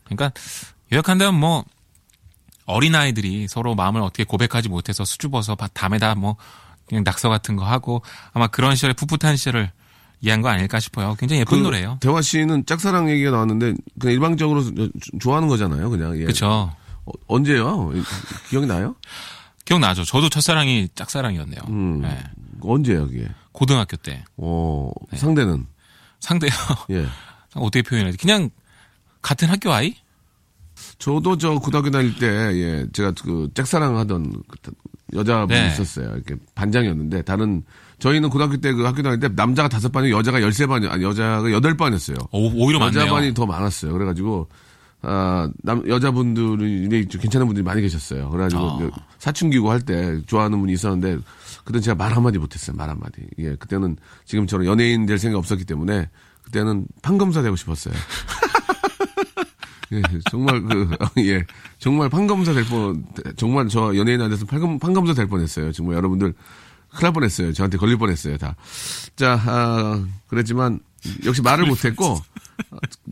그러니까 0.05 0.33
요약한다면 0.93 1.39
뭐 1.39 1.65
어린 2.67 2.95
아이들이 2.95 3.47
서로 3.49 3.75
마음을 3.75 4.01
어떻게 4.01 4.25
고백하지 4.25 4.69
못해서 4.69 5.05
수줍어서 5.05 5.55
바- 5.57 5.69
담에다 5.69 6.15
뭐 6.15 6.37
그냥 6.87 7.03
낙서 7.05 7.29
같은 7.29 7.57
거 7.57 7.65
하고 7.65 8.03
아마 8.33 8.47
그런 8.47 8.75
시절에 8.75 8.95
풋풋한 8.95 9.37
시절을 9.37 9.71
이해한 10.21 10.41
거 10.41 10.49
아닐까 10.49 10.81
싶어요. 10.81 11.15
굉장히 11.19 11.41
예쁜 11.41 11.59
그 11.59 11.63
노래예요. 11.65 11.99
대화 12.01 12.23
씨는 12.23 12.65
짝사랑 12.65 13.11
얘기가 13.11 13.31
나왔는데 13.33 13.75
그냥 13.99 14.15
일방적으로 14.15 14.63
조- 14.63 14.89
좋아하는 15.21 15.49
거잖아요, 15.49 15.91
그냥. 15.91 16.17
예. 16.17 16.23
그렇죠. 16.23 16.75
어, 17.05 17.13
언제요? 17.27 17.91
기억이 18.49 18.67
나요? 18.67 18.95
기억나죠. 19.67 20.05
저도 20.05 20.29
첫사랑이 20.31 20.89
짝사랑이었네요. 20.95 21.61
음. 21.69 22.01
네. 22.03 22.23
언제요, 22.63 23.07
그게? 23.09 23.29
고등학교 23.55 23.97
때 23.97 24.25
어, 24.37 24.91
네. 25.11 25.17
상대는 25.17 25.67
상대요. 26.21 26.51
예. 26.91 27.07
어떻게 27.55 27.83
표현해야 27.83 28.11
돼? 28.13 28.19
그냥 28.21 28.51
같은 29.23 29.49
학교 29.49 29.73
아이? 29.73 29.95
저도 30.99 31.39
저 31.39 31.55
고등학교 31.55 31.91
다닐 31.91 32.17
때, 32.19 32.27
예, 32.27 32.87
제가 32.93 33.13
그 33.23 33.49
짝사랑 33.55 33.97
하던 33.99 34.33
그 34.49 34.73
여자분이 35.15 35.59
네. 35.59 35.69
있었어요. 35.69 36.15
이렇게 36.15 36.35
반장이었는데, 36.57 37.23
다른, 37.23 37.63
저희는 38.01 38.29
고등학교 38.29 38.57
때 38.57 38.73
그 38.73 38.85
학교 38.85 39.03
다닐 39.03 39.21
때 39.21 39.29
남자가 39.29 39.69
다섯 39.69 39.93
반이 39.93 40.11
여자가 40.11 40.43
열세 40.43 40.67
반이, 40.67 40.89
아니, 40.89 41.05
여자가 41.05 41.51
여덟 41.53 41.77
반이었어요. 41.77 42.17
오, 42.33 42.51
오히려 42.65 42.81
많네요. 42.81 43.03
여자반이 43.03 43.35
더 43.35 43.47
많았어요. 43.47 43.93
그래가지고, 43.93 44.49
아, 45.07 45.51
남, 45.63 45.87
여자분들이 45.89 47.07
좀 47.09 47.21
괜찮은 47.21 47.47
분들이 47.47 47.63
많이 47.65 47.81
계셨어요. 47.83 48.31
그래가지고, 48.31 48.63
아. 48.71 48.77
이제 48.77 48.91
사춘기고 49.19 49.71
할 49.71 49.81
때 49.81 50.21
좋아하는 50.27 50.59
분이 50.61 50.73
있었는데, 50.73 51.19
그때 51.65 51.81
제가 51.81 51.95
말 51.95 52.15
한마디 52.15 52.39
못했어요. 52.39 52.77
말 52.77 52.89
한마디. 52.91 53.23
예, 53.39 53.55
그때는 53.57 53.97
지금처럼 54.25 54.67
연예인 54.67 55.07
될 55.07 55.19
생각이 55.19 55.39
없었기 55.39 55.65
때문에, 55.65 56.09
그때는 56.43 56.87
판검사 57.03 57.43
되고 57.43 57.57
싶었어요. 57.57 57.95
예, 59.93 60.03
정말 60.31 60.61
그, 60.63 60.91
예, 61.19 61.45
정말 61.79 62.09
판검사 62.09 62.53
될 62.53 62.65
뻔, 62.65 63.05
정말 63.37 63.69
저 63.69 63.95
연예인 63.97 64.21
안 64.21 64.31
돼서 64.31 64.45
판검, 64.47 64.79
판검사 64.79 65.15
될 65.15 65.27
뻔했어요. 65.27 65.73
정말 65.73 65.97
여러분들 65.97 66.33
큰일 66.91 67.03
날 67.03 67.13
뻔했어요. 67.13 67.53
저한테 67.53 67.77
걸릴 67.79 67.97
뻔했어요. 67.99 68.37
다. 68.39 68.57
자, 69.17 69.41
아, 69.47 70.05
그랬지만 70.29 70.81
역시 71.25 71.43
말을 71.43 71.67
못했고, 71.67 72.17
아, 72.17 72.41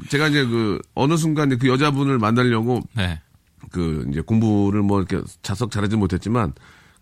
제가 0.08 0.28
이제 0.28 0.44
그 0.44 0.80
어느 0.94 1.16
순간 1.16 1.56
그 1.58 1.68
여자분을 1.68 2.18
만나려고 2.18 2.80
네. 2.94 3.20
그 3.70 4.06
이제 4.11 4.20
공부를 4.20 4.82
뭐 4.82 4.99
이렇게 5.00 5.20
자석 5.42 5.70
잘하지 5.70 5.96
못했지만 5.96 6.52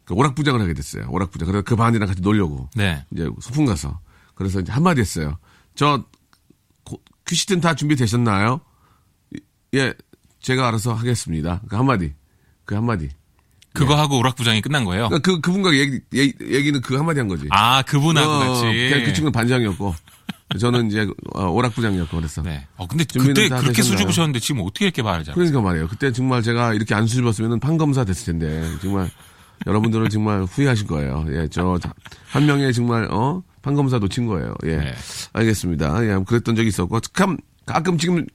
그 0.04 0.14
오락부장을 0.14 0.60
하게 0.60 0.74
됐어요. 0.74 1.06
오락부장. 1.08 1.46
그래서 1.46 1.62
그 1.62 1.76
반이랑 1.76 2.08
같이 2.08 2.20
놀려고. 2.20 2.68
네. 2.74 3.04
이제 3.12 3.28
소풍 3.40 3.64
가서. 3.66 4.00
그래서 4.34 4.60
이제 4.60 4.72
한마디 4.72 5.00
했어요. 5.00 5.38
저, 5.74 6.04
고- 6.84 7.00
퀴즈는 7.26 7.60
다 7.60 7.74
준비되셨나요? 7.74 8.60
예, 9.74 9.94
제가 10.40 10.68
알아서 10.68 10.94
하겠습니다. 10.94 11.60
그 11.68 11.76
한마디. 11.76 12.12
그 12.64 12.74
한마디. 12.74 13.08
그거 13.72 13.96
하고 13.96 14.18
오락부장이 14.18 14.62
끝난 14.62 14.84
거예요. 14.84 15.08
그러니까 15.08 15.30
그, 15.30 15.40
그분과 15.40 15.74
얘기, 15.74 16.00
얘기, 16.12 16.34
얘기 16.52 16.72
는 16.72 16.80
그 16.82 16.96
한마디 16.96 17.20
한 17.20 17.28
거지. 17.28 17.46
아, 17.50 17.82
그분하고 17.82 18.28
어, 18.28 18.38
같이. 18.40 18.62
그냥 18.62 19.04
그 19.04 19.12
친구는 19.12 19.30
반장이었고. 19.32 19.94
저는 20.58 20.88
이제 20.88 21.06
어, 21.34 21.46
오락부장이었고 21.46 22.16
그랬어. 22.16 22.42
네. 22.42 22.66
어, 22.76 22.86
근데 22.86 23.04
그때 23.04 23.48
다 23.48 23.60
그렇게? 23.60 23.82
수줍으셨는데 23.82 24.40
지금 24.40 24.62
어떻게 24.62 24.86
이렇게 24.86 25.02
잘. 25.02 25.34
그러니까 25.34 25.60
말이에요. 25.60 25.88
그때 25.88 26.10
정말 26.12 26.42
제가 26.42 26.74
이렇게 26.74 26.94
안 26.94 27.06
수줍었으면 27.06 27.60
판검사 27.60 28.04
됐을 28.04 28.32
텐데 28.32 28.64
정말 28.82 29.10
여러분들은 29.66 30.08
정말 30.08 30.42
후회하실 30.44 30.86
거예요. 30.86 31.24
예, 31.30 31.46
저 31.48 31.78
한 32.30 32.46
명의 32.46 32.72
정말 32.72 33.06
어 33.10 33.42
판검사 33.62 33.98
놓친 33.98 34.26
거예요. 34.26 34.54
예, 34.64 34.76
네. 34.76 34.94
알겠습니다. 35.32 36.04
예, 36.04 36.18
그랬던 36.26 36.56
적이 36.56 36.68
있었고 36.68 37.00
참 37.00 37.36
가끔 37.66 37.96
지금 37.98 38.26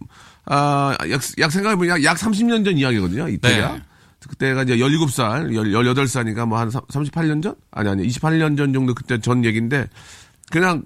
아약 0.46 1.22
약 1.40 1.52
생각해보면 1.52 1.90
약, 1.90 2.04
약 2.04 2.18
30년 2.18 2.64
전 2.64 2.78
이야기거든요. 2.78 3.28
이때가. 3.28 3.74
네. 3.74 3.82
그때가 4.28 4.64
이제 4.64 4.78
17살, 4.78 5.52
18살이니까 5.52 6.48
뭐 6.48 6.58
한 6.58 6.70
38년 6.70 7.44
전? 7.44 7.54
아니, 7.70 7.90
아니, 7.90 8.08
28년 8.08 8.58
전 8.58 8.74
정도 8.74 8.96
그때 8.96 9.20
전 9.20 9.46
얘기인데, 9.46 9.88
그냥 10.50 10.84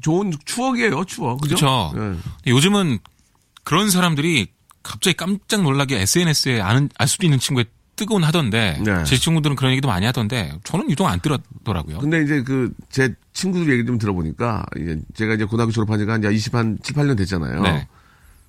좋은 0.00 0.32
추억이에요, 0.44 1.04
추억. 1.04 1.40
그죠? 1.40 1.92
예. 1.94 1.98
근데 1.98 2.18
요즘은 2.46 2.98
그런 3.64 3.90
사람들이 3.90 4.48
갑자기 4.82 5.16
깜짝 5.16 5.62
놀라게 5.62 6.00
SNS에 6.02 6.60
아는, 6.60 6.88
알 6.98 7.08
수도 7.08 7.26
있는 7.26 7.38
친구에 7.38 7.64
뜨거운 7.96 8.22
하던데. 8.24 8.80
네. 8.84 9.04
제 9.04 9.16
친구들은 9.16 9.56
그런 9.56 9.72
얘기도 9.72 9.88
많이 9.88 10.04
하던데. 10.06 10.52
저는 10.64 10.90
유독 10.90 11.06
안 11.06 11.18
들었더라고요. 11.20 11.98
근데 11.98 12.22
이제 12.22 12.42
그 12.42 12.72
제 12.90 13.14
친구들 13.32 13.72
얘기 13.72 13.84
좀 13.86 13.98
들어보니까 13.98 14.64
이제 14.80 14.98
제가 15.14 15.34
이제 15.34 15.44
고등학교 15.44 15.72
졸업한 15.72 15.98
지가 15.98 16.16
이제 16.18 16.32
20 16.32 16.54
한 16.54 16.78
7, 16.82 16.94
8년 16.94 17.16
됐잖아요. 17.18 17.62
네. 17.62 17.88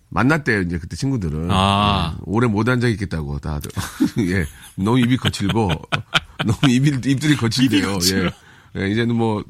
만났대요, 0.10 0.62
이제 0.62 0.77
그때 0.77 0.96
친구들은. 0.96 1.50
아. 1.51 2.13
예, 2.15 2.22
오래 2.25 2.48
못 2.48 2.67
앉아 2.70 2.88
있겠다고 2.88 3.39
다들. 3.39 3.70
예. 4.32 4.46
너무 4.75 5.00
입이 5.00 5.17
거칠고 5.17 5.70
너무 6.46 6.72
입이 6.72 6.89
입들이 7.12 7.36
거칠대요. 7.36 7.98
예. 8.13 8.32
예, 8.82 8.89
이제는 8.89 9.15
뭐 9.15 9.44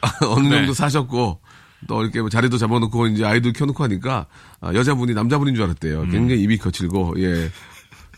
어느 0.26 0.48
네. 0.48 0.56
정도 0.56 0.72
사셨고 0.72 1.40
또 1.86 2.02
이렇게 2.02 2.20
뭐 2.20 2.28
자리도 2.28 2.58
잡아놓고 2.58 3.06
이제 3.08 3.24
아이들 3.24 3.52
켜놓고 3.52 3.82
하니까 3.84 4.26
아, 4.60 4.74
여자분이 4.74 5.14
남자분인 5.14 5.54
줄 5.54 5.64
알았대요. 5.64 6.02
음. 6.02 6.10
굉장히 6.10 6.42
입이 6.42 6.58
거칠고 6.58 7.14
예. 7.18 7.50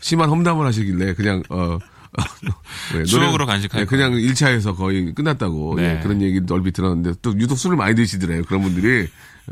심한 0.01 0.29
험담을 0.29 0.65
하시길래 0.65 1.13
그냥 1.13 1.43
어 1.49 1.79
예, 2.95 3.03
추억으로 3.03 3.45
간직할 3.45 3.81
예, 3.81 3.85
그냥 3.85 4.13
1차에서 4.13 4.75
거의 4.75 5.13
끝났다고 5.15 5.75
네. 5.77 5.97
예, 5.97 6.03
그런 6.03 6.21
얘기 6.21 6.41
얼핏 6.51 6.73
들었는데 6.73 7.13
또 7.21 7.31
유독 7.39 7.57
술을 7.57 7.75
많이 7.77 7.95
드시더래요. 7.95 8.43
그런 8.43 8.61
분들이 8.61 9.07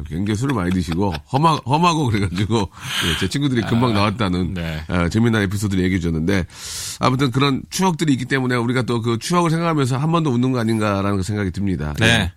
굉장히 0.08 0.38
술을 0.38 0.56
많이 0.56 0.72
드시고 0.72 1.14
험하, 1.34 1.56
험하고 1.66 2.06
그래가지고 2.08 2.70
예, 3.08 3.20
제 3.20 3.28
친구들이 3.28 3.62
금방 3.64 3.94
나왔다는 3.94 4.54
네. 4.54 4.84
아, 4.88 5.10
재미난 5.10 5.42
에피소드를 5.44 5.84
얘기해 5.84 6.00
줬는데 6.00 6.46
아무튼 7.00 7.30
그런 7.32 7.62
추억들이 7.70 8.14
있기 8.14 8.26
때문에 8.26 8.56
우리가 8.56 8.84
또 8.84 9.02
그 9.02 9.18
추억을 9.20 9.50
생각하면서 9.50 9.98
한 9.98 10.12
번 10.12 10.24
더 10.24 10.30
웃는 10.30 10.52
거 10.54 10.60
아닌가라는 10.60 11.18
그 11.18 11.24
생각이 11.24 11.52
듭니다. 11.52 11.94
네. 12.00 12.06
예. 12.08 12.32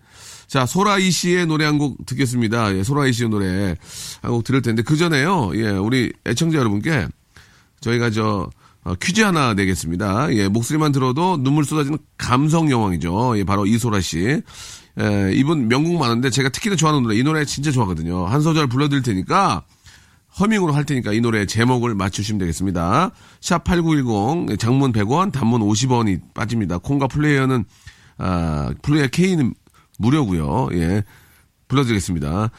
자, 0.47 0.67
소라이 0.67 1.11
씨의 1.11 1.47
노래 1.47 1.65
한 1.65 1.79
곡 1.79 2.05
듣겠습니다. 2.07 2.75
예, 2.77 2.83
소라이 2.83 3.13
씨의 3.13 3.29
노래 3.31 3.77
한 4.23 4.31
곡 4.33 4.45
들을 4.45 4.61
텐데 4.63 4.83
그 4.83 4.97
전에요. 4.97 5.53
예, 5.55 5.71
우리 5.71 6.13
애청자 6.27 6.59
여러분께 6.59 7.07
저희가 7.81 8.11
저 8.11 8.51
어, 8.85 8.95
퀴즈 8.97 9.21
하나 9.23 9.55
내겠습니다. 9.55 10.35
예, 10.35 10.49
목소리만 10.49 10.93
들어도 10.93 11.37
눈물 11.39 11.65
쏟아지는 11.65 11.99
감성 12.19 12.71
여왕이죠. 12.71 13.39
예, 13.39 13.45
바로 13.45 13.65
이소라 13.67 14.01
씨. 14.01 14.43
예, 15.01 15.33
이분 15.35 15.69
명곡 15.69 15.99
많은데 15.99 16.31
제가 16.31 16.51
특히나 16.51 16.77
좋아하는 16.77 17.03
노래 17.03 17.17
이 17.17 17.23
노래 17.23 17.45
진짜 17.45 17.71
좋아하거든요. 17.71 18.27
한 18.27 18.41
소절 18.41 18.69
불러드릴 18.69 19.03
테니까 19.03 19.65
허밍으로 20.39 20.73
할 20.73 20.85
테니까 20.85 21.13
이 21.13 21.21
노래 21.21 21.47
제목을 21.47 21.95
맞추시면 21.95 22.39
되겠습니다. 22.39 23.11
샵 23.41 23.65
8910 23.65 24.59
장문 24.59 24.93
100원 24.93 25.33
단문 25.33 25.61
50원이 25.63 26.35
빠집니다. 26.35 26.79
콩과 26.79 27.09
플레이어는 27.09 27.65
아, 28.19 28.73
플레이어 28.83 29.09
K는 29.09 29.55
무료고요. 29.99 30.69
예. 30.73 31.03
불러드리겠습니다. 31.69 32.51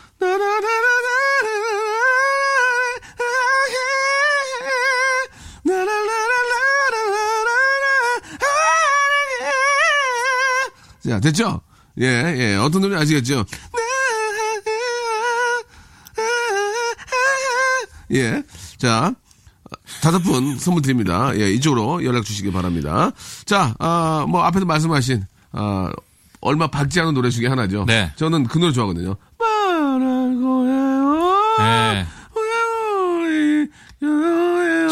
자, 11.08 11.20
됐죠? 11.20 11.62
예, 12.02 12.06
예. 12.06 12.56
어떤 12.56 12.82
노래 12.82 12.98
아시겠죠? 12.98 13.46
예. 18.12 18.44
자, 18.78 19.14
다섯 20.02 20.20
분 20.20 20.58
선물 20.60 20.82
드립니다. 20.82 21.32
예, 21.36 21.52
이쪽으로 21.52 22.04
연락 22.06 22.24
주시기 22.26 22.52
바랍니다. 22.52 23.12
자, 23.46 23.74
아, 23.80 24.26
뭐, 24.28 24.44
앞에서 24.44 24.66
말씀하신, 24.66 25.26
아, 25.54 25.92
얼마 26.42 26.68
박지 26.68 27.00
않은 27.00 27.14
노래 27.14 27.30
중에 27.30 27.48
하나죠. 27.48 27.86
네. 27.88 28.12
저는 28.16 28.46
그 28.46 28.60
노래 28.60 28.72
좋아하거든요. 28.72 29.16
말하고 29.40 30.68
해요. 30.68 31.56
네. 31.58 32.08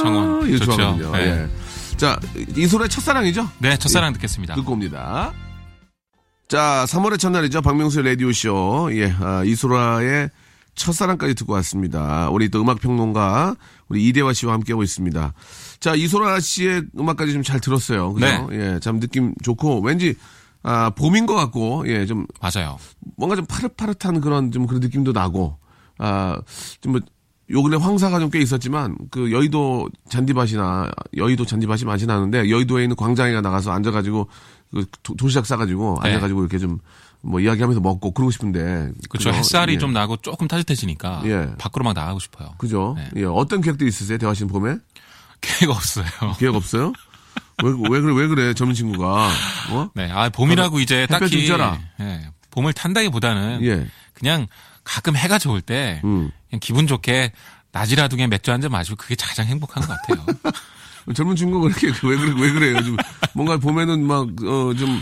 정원. 0.01 0.48
이거 0.50 0.57
좋죠. 0.57 0.75
좋아하거든요. 0.75 1.12
네. 1.12 1.19
예. 1.19 1.98
자, 1.98 2.19
이소라의 2.55 2.89
첫사랑이죠? 2.89 3.48
네, 3.60 3.77
첫사랑 3.77 4.13
듣겠습니다. 4.13 4.55
듣고 4.55 4.74
옵니다. 4.74 5.31
자, 6.53 6.86
3월의 6.88 7.17
첫날이죠. 7.17 7.63
박명수의 7.63 8.05
라디오쇼. 8.10 8.89
예, 8.91 9.12
아, 9.19 9.43
이소라의 9.43 10.29
첫사랑까지 10.75 11.33
듣고 11.33 11.53
왔습니다. 11.53 12.29
우리 12.29 12.50
또 12.50 12.62
음악평론가, 12.62 13.55
우리 13.89 14.07
이대화 14.07 14.33
씨와 14.33 14.53
함께하고 14.53 14.83
있습니다. 14.83 15.33
자, 15.79 15.95
이소라 15.95 16.39
씨의 16.41 16.83
음악까지 17.00 17.33
좀 17.33 17.41
잘 17.41 17.60
들었어요. 17.60 18.13
그죠? 18.13 18.50
예, 18.51 18.79
참 18.83 19.00
느낌 19.00 19.33
좋고, 19.41 19.81
왠지, 19.81 20.13
아, 20.62 20.91
봄인 20.91 21.25
것 21.25 21.33
같고, 21.33 21.86
예, 21.88 22.05
좀, 22.05 22.27
맞아요. 22.39 22.77
뭔가 23.17 23.36
좀 23.36 23.48
파릇파릇한 23.48 24.22
그런 24.22 24.51
좀 24.51 24.67
그런 24.67 24.79
느낌도 24.79 25.12
나고, 25.12 25.57
아, 25.98 26.39
좀 26.81 26.91
뭐, 26.91 27.01
요 27.50 27.63
근래 27.63 27.77
황사가 27.77 28.19
좀 28.19 28.29
꽤 28.29 28.39
있었지만, 28.39 28.95
그 29.10 29.31
여의도 29.31 29.89
잔디밭이나, 30.07 30.91
여의도 31.17 31.45
잔디밭이 31.45 31.86
많이 31.86 32.05
나는데, 32.05 32.51
여의도에 32.51 32.83
있는 32.83 32.95
광장에 32.95 33.41
나가서 33.41 33.72
앉아가지고, 33.72 34.25
그 34.25 34.62
도- 35.03 35.15
도시락 35.15 35.46
싸가지고, 35.46 36.00
네. 36.03 36.10
앉아가지고 36.10 36.42
이렇게 36.42 36.58
좀, 36.60 36.80
뭐 37.22 37.39
이야기하면서 37.39 37.80
먹고 37.80 38.12
그러고 38.12 38.32
싶은데. 38.32 38.92
그렇죠. 39.10 39.32
햇살이 39.32 39.75
예. 39.75 39.77
좀 39.77 39.94
나고 39.94 40.18
조금 40.18 40.48
따뜻해지니까 40.48 41.22
예. 41.25 41.51
밖으로 41.58 41.86
막 41.86 41.94
나가고 41.94 42.20
싶어요. 42.20 42.53
그죠? 42.58 42.96
네. 42.98 43.10
예. 43.22 43.24
어떤 43.24 43.62
계획도 43.62 43.86
있으세요? 43.88 44.18
대화 44.18 44.34
씨는 44.34 44.51
봄에? 44.51 44.75
계획 45.39 45.70
없어요. 45.72 46.06
계획 46.39 46.53
없어요? 46.56 46.92
왜, 47.63 47.70
왜 47.89 48.01
그래, 48.01 48.13
왜 48.13 48.27
그래, 48.27 48.53
젊은 48.53 48.74
친구가. 48.74 49.30
어? 49.72 49.89
네, 49.96 50.12
아 50.12 50.30
봄이라고 50.30 50.80
이제 50.80 51.06
딱히. 51.08 51.48
예, 52.01 52.30
봄을 52.51 52.74
탄다기보다는 52.74 53.63
예. 53.63 53.88
그냥 54.13 54.48
가끔 54.84 55.15
해가 55.15 55.39
좋을 55.39 55.62
때 55.62 56.01
음. 56.03 56.30
그냥 56.50 56.60
기분 56.60 56.88
좋게 56.88 57.32
낮이라도 57.72 58.15
그냥 58.18 58.30
맥주 58.30 58.51
한 58.51 58.60
잔 58.62 58.72
마시고 58.72 58.98
그게 58.98 59.15
가장 59.15 59.46
행복한 59.46 59.84
것 59.86 59.96
같아요. 60.01 60.25
젊은 61.13 61.36
친구가 61.36 61.67
그렇게 61.67 61.88
왜 62.07 62.15
그래 62.17 62.33
왜 62.39 62.51
그래요? 62.51 62.83
좀 62.83 62.98
뭔가 63.33 63.57
보면은 63.57 64.05
막어좀 64.05 65.01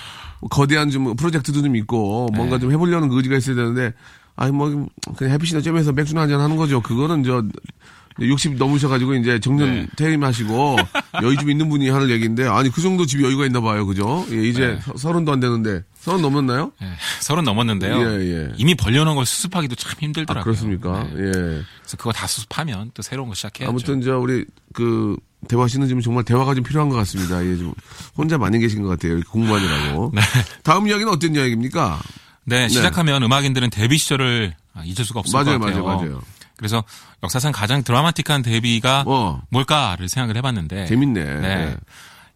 거대한 0.49 0.89
좀 0.89 1.15
프로젝트도 1.15 1.61
좀 1.61 1.75
있고 1.75 2.27
뭔가 2.33 2.55
네. 2.57 2.61
좀 2.61 2.71
해보려는 2.71 3.09
그 3.09 3.17
의지가 3.17 3.37
있어야 3.37 3.55
되는데 3.55 3.93
아니 4.35 4.51
뭐 4.51 4.87
그냥 5.17 5.33
햇빛이나 5.33 5.61
쬐면서 5.61 5.93
맥주나 5.93 6.21
한잔 6.21 6.39
하는 6.39 6.55
거죠. 6.55 6.81
그거는 6.81 7.23
저 7.23 7.43
60 8.19 8.55
넘으셔가지고 8.55 9.15
이제 9.15 9.39
정년 9.39 9.73
네. 9.73 9.87
퇴임하시고 9.95 10.77
여유 11.23 11.37
좀 11.37 11.49
있는 11.49 11.69
분이 11.69 11.89
하는 11.89 12.09
얘기인데 12.09 12.47
아니 12.47 12.69
그 12.69 12.81
정도 12.81 13.05
집이 13.05 13.23
여유가 13.23 13.45
있나 13.45 13.61
봐요, 13.61 13.85
그죠? 13.85 14.25
예, 14.31 14.43
이제 14.47 14.67
네. 14.67 14.79
서- 14.81 14.95
서른도 14.97 15.31
안 15.31 15.39
되는데 15.39 15.83
서른 15.99 16.21
넘었나요? 16.21 16.71
예, 16.81 16.87
서른 17.19 17.43
넘었는데요. 17.43 17.95
예, 18.01 18.19
예. 18.47 18.51
이미 18.57 18.75
벌려놓은 18.75 19.15
걸 19.15 19.25
수습하기도 19.25 19.75
참 19.75 19.91
아, 19.91 19.95
힘들더라고요. 19.99 20.43
그렇습니까? 20.43 21.03
네. 21.13 21.27
예. 21.27 21.31
그래서 21.31 21.97
그거 21.97 22.11
다 22.11 22.27
수습하면 22.27 22.91
또 22.93 23.01
새로운 23.01 23.29
거 23.29 23.35
시작해야죠. 23.35 23.69
아무튼 23.69 24.01
저 24.01 24.17
우리 24.17 24.45
그 24.73 25.15
대화 25.47 25.67
씨는 25.67 25.87
지금 25.87 26.01
정말 26.01 26.23
대화가 26.23 26.53
좀 26.53 26.63
필요한 26.63 26.89
것 26.89 26.95
같습니다. 26.97 27.43
예, 27.45 27.55
좀 27.57 27.73
혼자 28.17 28.37
많이 28.37 28.59
계신 28.59 28.81
것 28.83 28.89
같아요. 28.89 29.19
공부하느라고. 29.29 30.11
다음 30.63 30.87
이야기는 30.87 31.11
어떤 31.11 31.33
이야기입니까? 31.35 31.99
네, 32.43 32.67
시작하면 32.69 33.23
음악인들은 33.23 33.69
데뷔 33.69 33.97
시절을 33.97 34.53
아, 34.73 34.83
잊을 34.83 35.05
수가 35.05 35.19
없을 35.21 35.33
맞아요, 35.33 35.59
것 35.59 35.65
같아요. 35.65 35.83
맞아요, 35.83 35.97
맞아요. 36.01 36.21
그래서 36.61 36.83
역사상 37.23 37.51
가장 37.51 37.81
드라마틱한 37.81 38.43
데뷔가 38.43 39.03
어. 39.07 39.41
뭘까를 39.49 40.07
생각을 40.07 40.37
해봤는데 40.37 40.85
재밌네. 40.85 41.23
네. 41.23 41.41
네. 41.41 41.75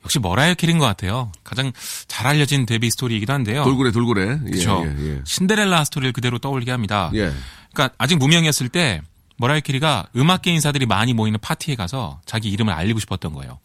역시 0.03 0.17
머라이어 0.17 0.55
캐리인 0.55 0.79
것 0.79 0.85
같아요. 0.85 1.31
가장 1.43 1.71
잘 2.07 2.25
알려진 2.25 2.65
데뷔 2.65 2.89
스토리이기도 2.89 3.31
한데요. 3.31 3.63
돌고래, 3.63 3.91
돌고래. 3.91 4.39
예, 4.47 4.49
그렇죠. 4.49 4.83
예, 4.83 5.11
예. 5.11 5.21
신데렐라 5.25 5.83
스토리를 5.85 6.11
그대로 6.11 6.39
떠올리게 6.39 6.71
합니다. 6.71 7.11
예. 7.13 7.31
그러니까 7.71 7.95
아직 7.99 8.15
무명이었을 8.17 8.69
때 8.69 9.01
머라이어 9.37 9.59
캐리가 9.59 10.07
음악계 10.15 10.51
인사들이 10.51 10.87
많이 10.87 11.13
모이는 11.13 11.39
파티에 11.39 11.75
가서 11.75 12.19
자기 12.25 12.49
이름을 12.49 12.73
알리고 12.73 12.99
싶었던 12.99 13.31
거예요. 13.33 13.59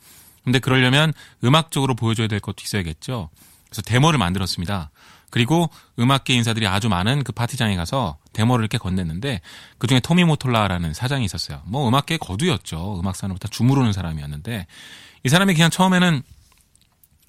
근데 0.44 0.58
그러려면 0.58 1.14
음악적으로 1.42 1.94
보여줘야 1.94 2.26
될 2.28 2.40
것도 2.40 2.56
있어야겠죠. 2.62 3.30
그래서 3.70 3.80
데모를 3.82 4.18
만들었습니다. 4.18 4.90
그리고 5.30 5.70
음악계 5.98 6.34
인사들이 6.34 6.66
아주 6.66 6.88
많은 6.88 7.22
그 7.24 7.32
파티장에 7.32 7.76
가서 7.76 8.18
데모를 8.32 8.64
이렇게 8.64 8.78
건넸는데 8.78 9.40
그중에 9.78 10.00
토미 10.00 10.24
모톨라라는 10.24 10.92
사장이 10.92 11.24
있었어요. 11.24 11.62
뭐 11.64 11.88
음악계 11.88 12.16
거두였죠. 12.18 13.00
음악 13.00 13.16
산업부터 13.16 13.48
주무르는 13.48 13.92
사람이었는데 13.92 14.66
이 15.24 15.28
사람이 15.28 15.54
그냥 15.54 15.70
처음에는 15.70 16.22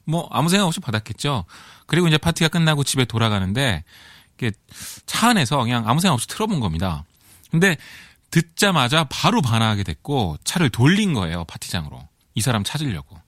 뭐 0.05 0.27
아무 0.31 0.49
생각 0.49 0.65
없이 0.65 0.79
받았겠죠. 0.79 1.45
그리고 1.85 2.07
이제 2.07 2.17
파티가 2.17 2.49
끝나고 2.49 2.83
집에 2.83 3.05
돌아가는데 3.05 3.83
차 5.05 5.29
안에서 5.29 5.59
그냥 5.61 5.87
아무 5.87 5.99
생각 5.99 6.15
없이 6.15 6.27
틀어본 6.27 6.59
겁니다. 6.59 7.03
근데 7.51 7.77
듣자마자 8.31 9.03
바로 9.03 9.41
반하게 9.41 9.83
됐고 9.83 10.37
차를 10.43 10.69
돌린 10.69 11.13
거예요 11.13 11.43
파티장으로 11.45 12.01
이 12.33 12.41
사람 12.41 12.63
찾으려고. 12.63 13.19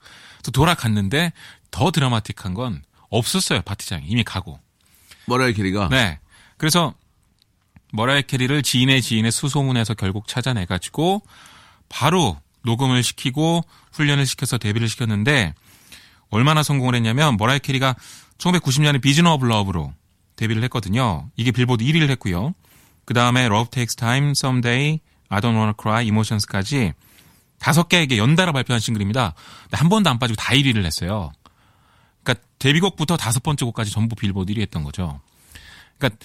또 0.43 0.51
돌아갔는데 0.51 1.31
더 1.71 1.91
드라마틱한 1.91 2.53
건 2.53 2.83
없었어요 3.09 3.61
파티장이 3.61 4.07
이미 4.07 4.23
가고. 4.23 4.59
머라이 5.25 5.53
캐리가. 5.53 5.89
네. 5.89 6.19
그래서 6.57 6.93
머라이 7.91 8.23
캐리를 8.23 8.61
지인의 8.63 9.01
지인의 9.01 9.31
수소문해서 9.31 9.93
결국 9.93 10.27
찾아내가지고 10.27 11.21
바로 11.89 12.37
녹음을 12.63 13.03
시키고 13.03 13.63
훈련을 13.91 14.25
시켜서 14.25 14.57
데뷔를 14.57 14.89
시켰는데 14.89 15.53
얼마나 16.29 16.63
성공을 16.63 16.95
했냐면 16.95 17.37
머라이 17.37 17.59
캐리가 17.59 17.95
1990년에 18.37 19.01
Vision 19.01 19.33
of 19.33 19.45
Love로 19.45 19.93
데뷔를 20.35 20.63
했거든요. 20.63 21.29
이게 21.35 21.51
빌보드 21.51 21.83
1위를 21.83 22.09
했고요. 22.11 22.53
그 23.05 23.13
다음에 23.13 23.45
Love 23.45 23.69
Takes 23.69 23.95
Time, 23.95 24.31
Someday, 24.31 24.99
I 25.29 25.39
Don't 25.39 25.55
Wanna 25.55 25.73
Cry, 25.79 26.07
Emotions까지 26.07 26.93
다섯 27.59 27.87
개에게 27.87 28.17
연달아 28.17 28.51
발표한 28.51 28.79
싱글입니다. 28.79 29.35
근데 29.63 29.77
한 29.77 29.89
번도 29.89 30.09
안 30.09 30.19
빠지고 30.19 30.35
다 30.35 30.53
1위를 30.53 30.85
했어요. 30.85 31.31
그러니까 32.23 32.45
데뷔곡부터 32.59 33.17
다섯 33.17 33.43
번째 33.43 33.65
곡까지 33.65 33.91
전부 33.91 34.15
빌보드 34.15 34.53
1위 34.53 34.61
했던 34.61 34.83
거죠. 34.83 35.19
그러니까 35.97 36.23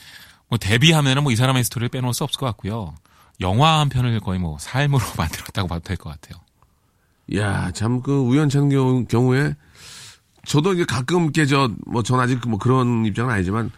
뭐 0.48 0.58
데뷔하면은 0.58 1.22
뭐 1.22 1.32
이 1.32 1.36
사람의 1.36 1.64
스토리를 1.64 1.88
빼놓을 1.90 2.14
수 2.14 2.24
없을 2.24 2.38
것 2.38 2.46
같고요. 2.46 2.94
영화 3.40 3.80
한 3.80 3.88
편을 3.88 4.18
거의 4.20 4.38
뭐 4.38 4.56
삶으로 4.58 5.02
만들었다고 5.16 5.68
봐도 5.68 5.82
될 5.82 5.96
것 5.96 6.10
같아요. 6.10 6.40
야, 7.36 7.70
참 7.72 8.00
그 8.02 8.18
우연찮은 8.20 8.70
경우, 8.70 9.04
경우에 9.04 9.54
저도 10.46 10.72
이제 10.72 10.84
가끔 10.84 11.24
이렇게 11.24 11.44
저뭐 11.44 12.02
전 12.04 12.20
아직 12.20 12.40
뭐 12.48 12.58
그런 12.58 13.04
입장은 13.04 13.32
아니지만 13.34 13.70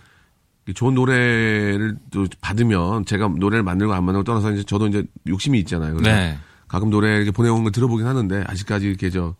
좋은 0.74 0.94
노래를 0.94 1.96
또 2.12 2.26
받으면 2.40 3.04
제가 3.06 3.26
노래를 3.28 3.64
만들고 3.64 3.92
안 3.92 4.04
만들고 4.04 4.22
떠나서 4.22 4.52
이제 4.52 4.62
저도 4.62 4.87
이제 4.87 5.04
욕심이 5.26 5.59
있잖아요. 5.61 5.94
그래서 5.96 6.14
네. 6.16 6.38
가끔 6.68 6.90
노래 6.90 7.16
이렇게 7.16 7.33
보내온 7.33 7.64
거 7.64 7.70
들어보긴 7.72 8.06
하는데 8.06 8.44
아직까지 8.46 8.87
이렇게 8.87 9.11
저 9.11 9.24
어, 9.24 9.35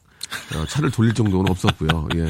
차를 0.69 0.91
돌릴 0.91 1.15
정도는 1.15 1.51
없었고요. 1.51 2.09
예. 2.17 2.29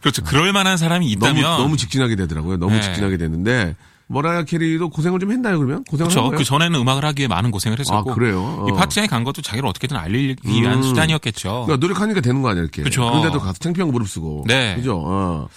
그렇죠. 0.00 0.22
그럴 0.22 0.52
만한 0.52 0.76
사람이 0.76 1.16
너무 1.16 1.38
있다면 1.38 1.58
너무 1.58 1.76
직진하게 1.76 2.16
되더라고요. 2.16 2.56
너무 2.56 2.74
네. 2.74 2.80
직진하게 2.80 3.16
됐는데 3.16 3.76
머라이어 4.08 4.44
캐리도 4.44 4.88
고생을 4.88 5.20
좀 5.20 5.32
했나요 5.32 5.58
그러면? 5.58 5.84
고생을 5.84 6.10
한 6.10 6.22
그렇죠. 6.22 6.36
그 6.36 6.44
전에는 6.44 6.80
음악을 6.80 7.04
하기 7.04 7.20
위해 7.20 7.28
많은 7.28 7.50
고생을 7.50 7.78
했었고 7.78 8.10
아, 8.10 8.14
그래요? 8.14 8.66
이 8.68 8.72
어. 8.72 8.74
파티장에 8.74 9.06
간 9.06 9.22
것도 9.22 9.42
자기를 9.42 9.68
어떻게든 9.68 9.96
알리기 9.96 10.48
위한 10.48 10.78
음. 10.78 10.82
수단이었겠죠. 10.82 11.64
그러니까 11.66 11.76
노력하니까 11.76 12.20
되는 12.22 12.40
거 12.40 12.48
아니야 12.48 12.62
이렇게. 12.62 12.82
그쵸. 12.82 13.04
그런데도 13.04 13.38
가서 13.38 13.58
창피한 13.58 13.88
거 13.88 13.92
무릅쓰고. 13.92 14.44
네. 14.46 14.76
그죠. 14.76 15.02
어. 15.04 15.48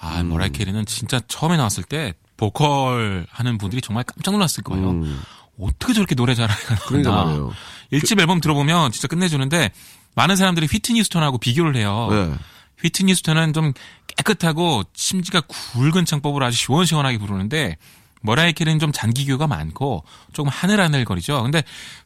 아, 0.00 0.20
음. 0.20 0.30
머라이 0.30 0.50
캐리는 0.50 0.84
진짜 0.86 1.20
처음에 1.28 1.56
나왔을 1.56 1.84
때 1.84 2.14
보컬 2.36 3.26
하는 3.30 3.58
분들이 3.58 3.82
정말 3.82 4.04
깜짝 4.04 4.32
놀랐을 4.32 4.64
거예요. 4.64 4.90
음. 4.90 5.20
어떻게 5.60 5.92
저렇게 5.92 6.14
노래 6.14 6.34
잘하나. 6.34 6.58
그러니까 6.88 7.24
말이에요. 7.24 7.52
1집 7.90 8.18
앨범 8.18 8.40
들어보면 8.40 8.92
진짜 8.92 9.08
끝내주는데 9.08 9.70
많은 10.14 10.36
사람들이 10.36 10.66
휘트니 10.66 11.00
휴스턴하고 11.00 11.38
비교를 11.38 11.76
해요. 11.76 12.08
네. 12.10 12.34
휘트니 12.82 13.12
휴스턴은 13.12 13.52
좀 13.52 13.72
깨끗하고 14.16 14.84
심지가 14.94 15.40
굵은 15.40 16.04
창법을 16.04 16.42
아주 16.42 16.56
시원시원하게 16.56 17.18
부르는데 17.18 17.76
머라이 18.22 18.52
캐리는 18.52 18.78
좀 18.78 18.92
잔기교가 18.92 19.46
많고 19.46 20.04
조금 20.32 20.50
하늘하늘거리죠. 20.50 21.42
근데 21.42 21.62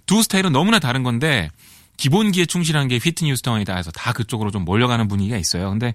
두 0.06 0.22
스타일은 0.22 0.52
너무나 0.52 0.78
다른 0.78 1.02
건데 1.02 1.50
기본기에 1.96 2.46
충실한 2.46 2.88
게 2.88 2.96
휘트니 2.96 3.30
휴스턴이다 3.32 3.76
해서 3.76 3.90
다 3.90 4.12
그쪽으로 4.12 4.50
좀 4.50 4.64
몰려가는 4.64 5.06
분위기가 5.08 5.36
있어요. 5.36 5.70
근데 5.70 5.94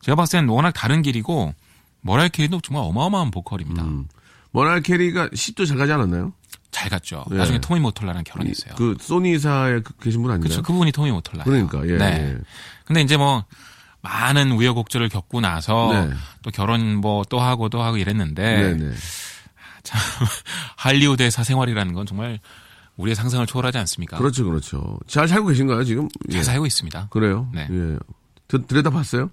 제가 0.00 0.16
봤을 0.16 0.38
때는 0.38 0.48
워낙 0.48 0.72
다른 0.72 1.02
길이고 1.02 1.54
머라이 2.00 2.30
캐리도 2.30 2.60
정말 2.62 2.84
어마어마한 2.84 3.30
보컬입니다. 3.30 3.82
음. 3.82 4.08
머라이어 4.52 4.80
캐리가 4.80 5.28
시집도 5.28 5.66
잘 5.66 5.76
가지 5.76 5.92
않았나요? 5.92 6.32
잘 6.70 6.88
갔죠. 6.88 7.24
네. 7.30 7.36
나중에 7.38 7.58
토미 7.60 7.80
모톨라랑 7.80 8.22
결혼했어요. 8.24 8.74
그 8.76 8.96
소니사에 9.00 9.80
그- 9.80 9.92
계신 10.00 10.22
분 10.22 10.30
아닌가요? 10.30 10.48
그렇죠. 10.48 10.62
그분이 10.62 10.92
토미 10.92 11.10
모톨라. 11.10 11.44
그러니까 11.44 11.80
예. 11.88 11.96
네. 11.96 12.04
예. 12.34 12.38
근데 12.84 13.00
이제 13.02 13.16
뭐 13.16 13.44
많은 14.02 14.52
우여곡절을 14.52 15.08
겪고 15.08 15.40
나서 15.40 15.90
네. 15.92 16.14
또 16.42 16.50
결혼 16.50 16.96
뭐 16.96 17.22
또 17.28 17.40
하고 17.40 17.68
또 17.68 17.82
하고 17.82 17.96
이랬는데 17.98 18.42
네, 18.42 18.74
네. 18.74 18.92
참 19.82 20.00
할리우드의 20.76 21.30
사생활이라는 21.30 21.92
건 21.92 22.06
정말 22.06 22.38
우리의 22.96 23.14
상상을 23.14 23.46
초월하지 23.46 23.78
않습니까? 23.78 24.18
그렇죠, 24.18 24.44
그렇죠. 24.44 24.98
잘 25.06 25.26
살고 25.28 25.48
계신가요 25.48 25.84
지금? 25.84 26.08
잘 26.30 26.38
예. 26.40 26.42
살고 26.42 26.66
있습니다. 26.66 27.08
그래요. 27.10 27.48
네. 27.52 27.66
예. 27.70 27.96
드, 28.48 28.64
들여다 28.66 28.90
봤어요? 28.90 29.30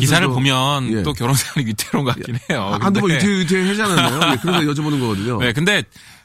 기사를 0.00 0.26
또- 0.28 0.32
보면 0.34 0.92
예. 0.92 1.02
또 1.02 1.12
결혼 1.12 1.34
생활이 1.34 1.66
위태로운 1.66 2.04
것 2.06 2.14
같긴 2.14 2.38
해요. 2.48 2.78
한두 2.80 3.00
번 3.00 3.10
위태 3.10 3.28
위태 3.28 3.68
하잖아요. 3.68 4.32
예, 4.32 4.36
그래서 4.40 4.60
여쭤보는 4.60 4.98
거거든요. 5.00 5.38
네, 5.38 5.52
근데 5.52 5.82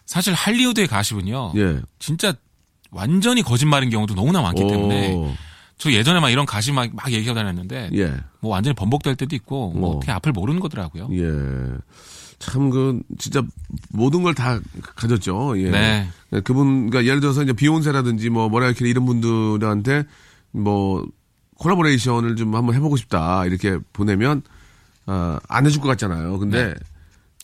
사실 0.10 0.34
할리우드에 0.34 0.88
가시면요. 0.88 1.54
예. 1.58 1.82
진짜 2.00 2.34
완전히 2.90 3.44
거짓말인 3.44 3.92
경우도 3.92 4.16
너무나 4.16 4.42
많기 4.42 4.66
때문에 4.66 5.14
오, 5.14 5.32
저 5.78 5.92
예전에 5.92 6.20
막 6.20 6.32
이런 6.32 6.48
가십 6.48 6.72
막, 6.72 6.90
막 6.96 7.12
얘기하고 7.12 7.38
다녔는데 7.38 7.92
예. 7.94 8.16
뭐 8.40 8.50
완전히 8.52 8.74
번복될 8.74 9.16
때도 9.18 9.36
있고 9.36 9.72
뭐 9.72 9.92
어. 9.92 9.98
어떻게 9.98 10.12
앞을 10.12 10.32
모르는 10.32 10.62
거더라고요. 10.62 11.10
예. 11.12 11.78
참, 12.40 12.72
그, 12.72 13.02
진짜, 13.20 13.44
모든 13.90 14.24
걸 14.24 14.34
다 14.34 14.60
가졌죠. 14.96 15.62
예. 15.62 15.70
네. 15.70 16.10
그분, 16.44 16.90
그러니까 16.90 17.04
예를 17.08 17.20
들어서 17.20 17.44
이제 17.44 17.54
비욘세라든지 17.54 18.30
뭐, 18.32 18.50
머라이어 18.50 18.72
캐리 18.74 18.90
이런 18.90 19.06
분들한테 19.06 20.06
뭐, 20.52 21.06
콜라보레이션을 21.58 22.36
좀 22.38 22.56
한번 22.56 22.74
해보고 22.76 22.96
싶다. 22.96 23.46
이렇게 23.46 23.78
보내면, 23.94 24.42
아, 25.06 25.38
안 25.50 25.66
해줄 25.68 25.82
것 25.82 25.90
같잖아요. 25.90 26.40
근데, 26.40 26.74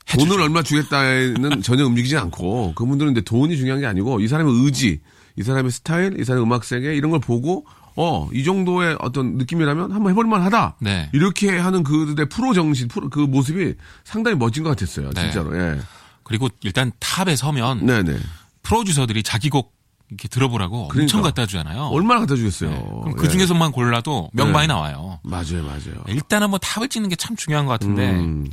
돈을 0.05 0.39
얼마 0.41 0.61
주겠다는 0.63 1.61
전혀 1.61 1.85
움직이지 1.85 2.17
않고, 2.17 2.73
그분들은 2.75 3.11
이제 3.13 3.21
돈이 3.21 3.57
중요한 3.57 3.81
게 3.81 3.87
아니고, 3.87 4.19
이 4.21 4.27
사람의 4.27 4.53
의지, 4.63 4.99
이 5.37 5.43
사람의 5.43 5.71
스타일, 5.71 6.19
이 6.19 6.23
사람의 6.23 6.43
음악 6.45 6.63
세계, 6.63 6.95
이런 6.95 7.11
걸 7.11 7.19
보고, 7.19 7.65
어, 7.97 8.29
이 8.33 8.43
정도의 8.43 8.97
어떤 8.99 9.37
느낌이라면 9.37 9.91
한번 9.91 10.11
해볼만 10.11 10.41
하다. 10.43 10.75
네. 10.79 11.09
이렇게 11.13 11.57
하는 11.57 11.83
그들의 11.83 12.27
프로 12.29 12.53
정신, 12.53 12.87
프로, 12.87 13.09
그 13.09 13.19
모습이 13.19 13.73
상당히 14.03 14.37
멋진 14.37 14.63
것 14.63 14.69
같았어요. 14.71 15.11
네. 15.11 15.21
진짜로. 15.21 15.57
예. 15.57 15.79
그리고 16.23 16.49
일단 16.61 16.91
탑에 16.99 17.35
서면 17.35 17.85
네네. 17.85 18.17
프로듀서들이 18.63 19.23
자기 19.23 19.49
곡 19.49 19.73
이렇게 20.09 20.27
들어보라고 20.27 20.83
엄청 20.83 20.95
그러니까. 21.07 21.21
갖다 21.21 21.45
주잖아요. 21.45 21.83
얼마나 21.85 22.19
갖다 22.21 22.35
주겠어요. 22.35 22.69
네. 22.69 22.77
그럼 22.83 23.07
예. 23.09 23.13
그 23.15 23.29
중에서만 23.29 23.71
골라도 23.71 24.29
명반이 24.33 24.67
네. 24.67 24.73
나와요. 24.73 25.19
맞아요, 25.23 25.63
맞아요. 25.63 26.03
일단은 26.07 26.49
뭐 26.49 26.59
탑을 26.59 26.89
찍는 26.89 27.09
게 27.09 27.15
참 27.15 27.35
중요한 27.37 27.65
것 27.65 27.71
같은데 27.73 28.11
음, 28.11 28.47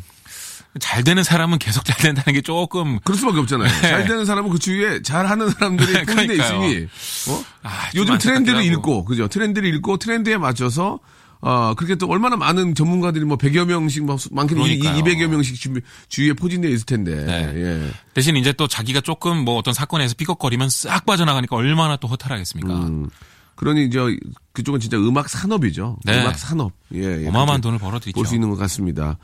잘 0.80 1.04
되는 1.04 1.22
사람은 1.22 1.58
계속 1.58 1.85
잘 1.85 1.96
된다는 1.98 2.32
게 2.32 2.40
조금 2.40 2.98
그럴 3.04 3.18
수밖에 3.18 3.38
없잖아요. 3.40 3.68
잘 3.82 4.06
되는 4.06 4.24
사람은 4.24 4.50
그 4.50 4.58
주위에 4.58 5.02
잘 5.02 5.26
하는 5.26 5.50
사람들이 5.50 5.92
뿌리돼 6.06 6.26
네. 6.26 6.35
있으니, 6.35 6.87
어? 7.28 7.44
아, 7.62 7.90
좀 7.90 8.00
요즘 8.00 8.18
트렌드를. 8.18 8.64
읽고, 8.64 9.04
그죠? 9.04 9.28
트렌드를 9.28 9.72
읽고, 9.74 9.98
트렌드에 9.98 10.38
맞춰서, 10.38 10.98
어, 11.42 11.74
그렇게 11.74 11.96
또 11.96 12.06
얼마나 12.06 12.37
많은 12.37 12.74
전문가들이 12.74 13.24
뭐 13.26 13.37
100여 13.37 13.66
명씩, 13.66 14.04
막 14.06 14.18
많게는 14.30 14.62
이- 14.64 14.78
그러니까요. 14.78 15.02
200여 15.04 15.26
명씩 15.26 15.61
주, 15.61 15.74
주위에 16.08 16.32
포진되어 16.32 16.70
있을 16.70 16.87
텐데, 16.87 17.16
네. 17.24 17.52
예. 17.54 17.90
대신 18.14 18.37
이제 18.37 18.52
또 18.52 18.66
자기가 18.66 19.02
조금 19.02 19.44
뭐 19.44 19.58
어떤 19.58 19.74
사건에서 19.74 20.14
삐걱거리면 20.16 20.70
싹 20.70 21.04
빠져나가니까 21.04 21.54
얼마나 21.54 21.96
또 21.96 22.08
허탈하겠습니까. 22.08 22.72
음, 22.72 23.11
그러니 23.56 23.90
저 23.90 24.08
그쪽은 24.54 24.80
진짜 24.80 24.96
음악 24.96 25.28
산업이죠. 25.28 25.98
네. 26.04 26.22
음악 26.22 26.38
산업. 26.38 26.72
예, 26.94 27.24
예. 27.24 27.28
어마어마한 27.28 27.61
돈을 27.61 27.78
벌어들이죠. 27.78 28.14
볼 28.14 28.24
수 28.26 28.35
있는 28.35 28.48
것 28.48 28.56
같습니다. 28.56 29.18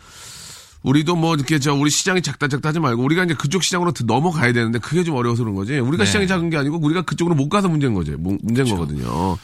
우리도 0.82 1.16
뭐 1.16 1.34
이렇게 1.34 1.58
저 1.58 1.74
우리 1.74 1.90
시장이 1.90 2.22
작다 2.22 2.48
작다 2.48 2.68
하지 2.70 2.78
말고 2.80 3.02
우리가 3.02 3.24
이제 3.24 3.34
그쪽 3.34 3.62
시장으로 3.62 3.92
더 3.92 4.04
넘어가야 4.04 4.52
되는데 4.52 4.78
그게 4.78 5.02
좀 5.04 5.16
어려워서 5.16 5.42
그런 5.42 5.54
거지. 5.56 5.78
우리가 5.78 6.04
네. 6.04 6.06
시장이 6.06 6.26
작은 6.28 6.50
게 6.50 6.56
아니고 6.56 6.78
우리가 6.78 7.02
그쪽으로 7.02 7.34
못 7.34 7.48
가서 7.48 7.68
문제인 7.68 7.94
거지. 7.94 8.12
문- 8.12 8.38
문제인 8.42 8.68
거거든요. 8.68 9.36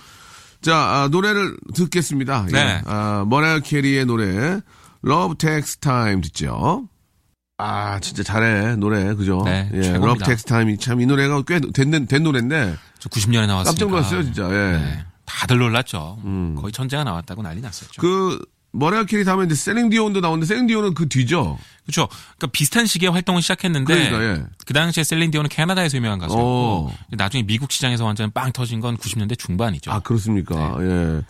자 0.62 0.74
아, 0.76 1.08
노래를 1.10 1.56
듣겠습니다. 1.74 2.46
예. 2.48 2.52
네. 2.52 2.82
아, 2.86 3.24
머라이어 3.28 3.60
캐리의 3.60 4.06
노래 4.06 4.60
Love 5.06 5.36
Takes 5.38 5.78
Time 5.78 6.22
듣죠. 6.22 6.88
아 7.58 8.00
진짜 8.00 8.22
잘해 8.22 8.76
노래 8.76 9.14
그죠? 9.14 9.42
네, 9.44 9.68
예, 9.74 9.82
최고입니다. 9.82 10.06
Love 10.06 10.18
Takes 10.24 10.44
Time 10.44 10.76
참 10.78 10.99
이 10.99 11.06
노래가 11.06 11.42
꽤 11.42 11.60
된 11.60 12.06
된 12.06 12.22
노래인데 12.22 12.76
저 12.98 13.08
90년에 13.10 13.46
나왔으니까. 13.46 13.64
깜짝 13.64 13.88
놀랐어요 13.90 14.22
진짜. 14.24 14.44
예. 14.50 14.78
네. 14.78 15.04
다들 15.26 15.58
놀랐죠. 15.58 16.18
거의 16.60 16.72
천재가 16.72 17.02
나왔다고 17.04 17.42
난리 17.42 17.60
났었죠. 17.60 18.00
그 18.00 18.38
머라이어 18.74 19.04
캐리 19.04 19.24
다음에 19.24 19.44
이제 19.46 19.54
셀린 19.54 19.87
디온도 19.87 20.20
나오는데 20.20 20.46
셀린 20.46 20.68
디온은 20.68 20.94
그 20.94 21.08
뒤죠. 21.08 21.58
그렇죠. 21.84 22.08
그러니까 22.36 22.46
비슷한 22.52 22.86
시기에 22.86 23.08
활동을 23.08 23.40
시작했는데 23.42 24.10
그러니까, 24.10 24.24
예. 24.24 24.44
그 24.66 24.72
당시에 24.74 25.04
셀린 25.04 25.30
디온은 25.30 25.48
캐나다에서 25.48 25.96
유명한 25.96 26.18
가수였고 26.18 26.90
어. 26.90 26.94
나중에 27.10 27.44
미국 27.44 27.70
시장에서 27.72 28.04
완전 28.04 28.30
빵 28.32 28.52
터진 28.52 28.80
건 28.80 28.96
90년대 28.96 29.38
중반이죠. 29.38 29.92
아 29.92 30.00
그렇습니까? 30.00 30.76
네. 30.80 30.84
예. 30.90 31.20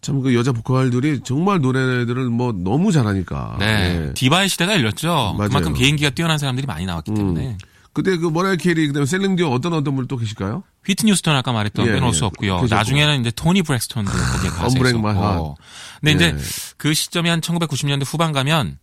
참 0.00 0.20
그 0.22 0.34
여자 0.34 0.52
보컬들이 0.52 1.20
정말 1.24 1.60
노래들을 1.60 2.30
뭐 2.30 2.52
너무 2.52 2.92
잘하니까. 2.92 3.56
네. 3.58 3.66
예. 4.08 4.14
디바의 4.14 4.48
시대가 4.48 4.74
열렸죠. 4.74 5.08
맞아요. 5.08 5.34
음. 5.34 5.48
그만큼 5.48 5.74
개인기가 5.74 6.10
뛰어난 6.10 6.38
사람들이 6.38 6.66
많이 6.66 6.86
나왔기 6.86 7.12
때문에. 7.12 7.58
그때 7.96 8.18
그 8.18 8.26
머라이어 8.26 8.56
캐리 8.56 8.88
그다음에 8.88 9.06
셀린 9.06 9.32
디온 9.32 9.50
어떤 9.50 9.72
어떤 9.72 9.96
분 9.96 10.06
또 10.06 10.18
계실까요? 10.18 10.64
휘트니 10.84 11.10
휴스턴 11.12 11.34
아까 11.34 11.50
말했던 11.52 11.86
예, 11.86 11.92
빼놓을 11.92 12.10
예. 12.10 12.12
수 12.12 12.26
없고요. 12.26 12.60
계셨고. 12.60 12.74
나중에는 12.74 13.20
이제 13.20 13.30
토니 13.30 13.62
브랙스턴도 13.62 14.12
거기에 14.12 14.50
가서 14.50 14.76
있었고. 14.76 15.56
근데 16.00 16.12
이제 16.12 16.34
예. 16.36 16.42
그 16.76 16.92
시점이 16.92 17.30
한 17.30 17.40
1990년대 17.40 18.02
후반 18.06 18.32
가면 18.32 18.76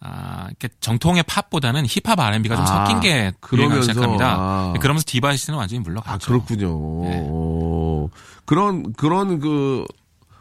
아, 0.00 0.46
이렇게 0.48 0.70
정통의 0.80 1.24
팝보다는 1.24 1.84
힙합 1.86 2.18
R&B가 2.18 2.56
좀 2.56 2.64
아, 2.64 2.86
섞인 2.86 3.00
게 3.00 3.32
그러면서, 3.40 3.92
시작합니다. 3.92 4.36
아. 4.38 4.74
그러면서 4.80 5.04
디바의 5.08 5.36
시대는 5.36 5.58
완전히 5.58 5.80
아 5.80 5.82
물러갔죠. 5.82 6.26
그렇군요. 6.26 6.68
네. 7.04 7.20
오. 7.20 8.08
그런 8.46 8.94
그런 8.94 9.40
그 9.40 9.84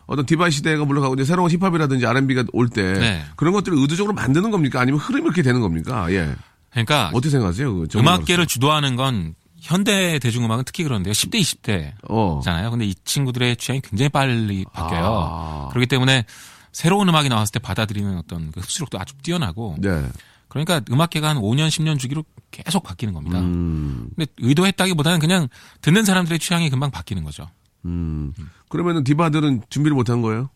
어떤 0.06 0.26
디바이 0.26 0.50
시대가 0.52 0.86
물러가고 0.86 1.16
이제 1.16 1.26
새로운 1.26 1.52
힙합이라든지 1.52 2.06
R&B가 2.06 2.46
올때 2.54 2.94
네. 2.94 3.26
그런 3.36 3.54
것들을 3.54 3.78
의도적으로 3.78 4.14
만드는 4.14 4.50
겁니까? 4.50 4.80
아니면 4.80 5.02
흐름이 5.02 5.26
이렇게 5.26 5.42
되는 5.42 5.60
겁니까? 5.60 6.10
예. 6.12 6.34
그러니까 6.74 7.10
어떻게 7.14 7.30
생각하세요? 7.30 7.74
그? 7.74 7.88
음악계를 7.96 8.46
주도하는 8.48 8.96
건 8.96 9.36
현대 9.60 10.20
대중음악은 10.20 10.66
특히 10.66 10.84
그런데요. 10.84 11.14
10대, 11.14 11.40
20대. 11.40 11.94
어. 12.10 12.42
잖아요. 12.44 12.70
근데 12.70 12.86
이 12.86 12.94
친구들의 13.06 13.56
취향이 13.56 13.82
굉장히 13.82 14.10
빨리 14.10 14.66
바뀌어요. 14.74 15.06
아. 15.06 15.70
그렇기 15.70 15.88
때문에 15.88 16.26
새로운 16.74 17.08
음악이 17.08 17.30
나왔을 17.30 17.54
때 17.54 17.60
받아들이는 17.60 18.18
어떤 18.18 18.52
그 18.52 18.60
흡수력도 18.60 19.00
아주 19.00 19.14
뛰어나고 19.24 19.78
네. 19.80 20.04
그러니까 20.50 20.82
음악계가 20.92 21.30
한 21.30 21.38
5년, 21.38 21.70
10년 21.70 21.98
주기로 21.98 22.26
계속 22.52 22.84
바뀌는 22.84 23.14
겁니다. 23.14 23.40
음. 23.40 24.10
근데 24.16 24.30
의도했다기보다는 24.38 25.20
그냥 25.20 25.48
듣는 25.82 26.04
사람들의 26.04 26.40
취향이 26.40 26.70
금방 26.70 26.92
바뀌는 26.92 27.24
거죠. 27.24 27.48
음. 27.86 28.34
그러면은 28.70 29.04
디바들은 29.04 29.64
준비를 29.70 29.96
못한 29.96 30.22
거예요? 30.22 30.50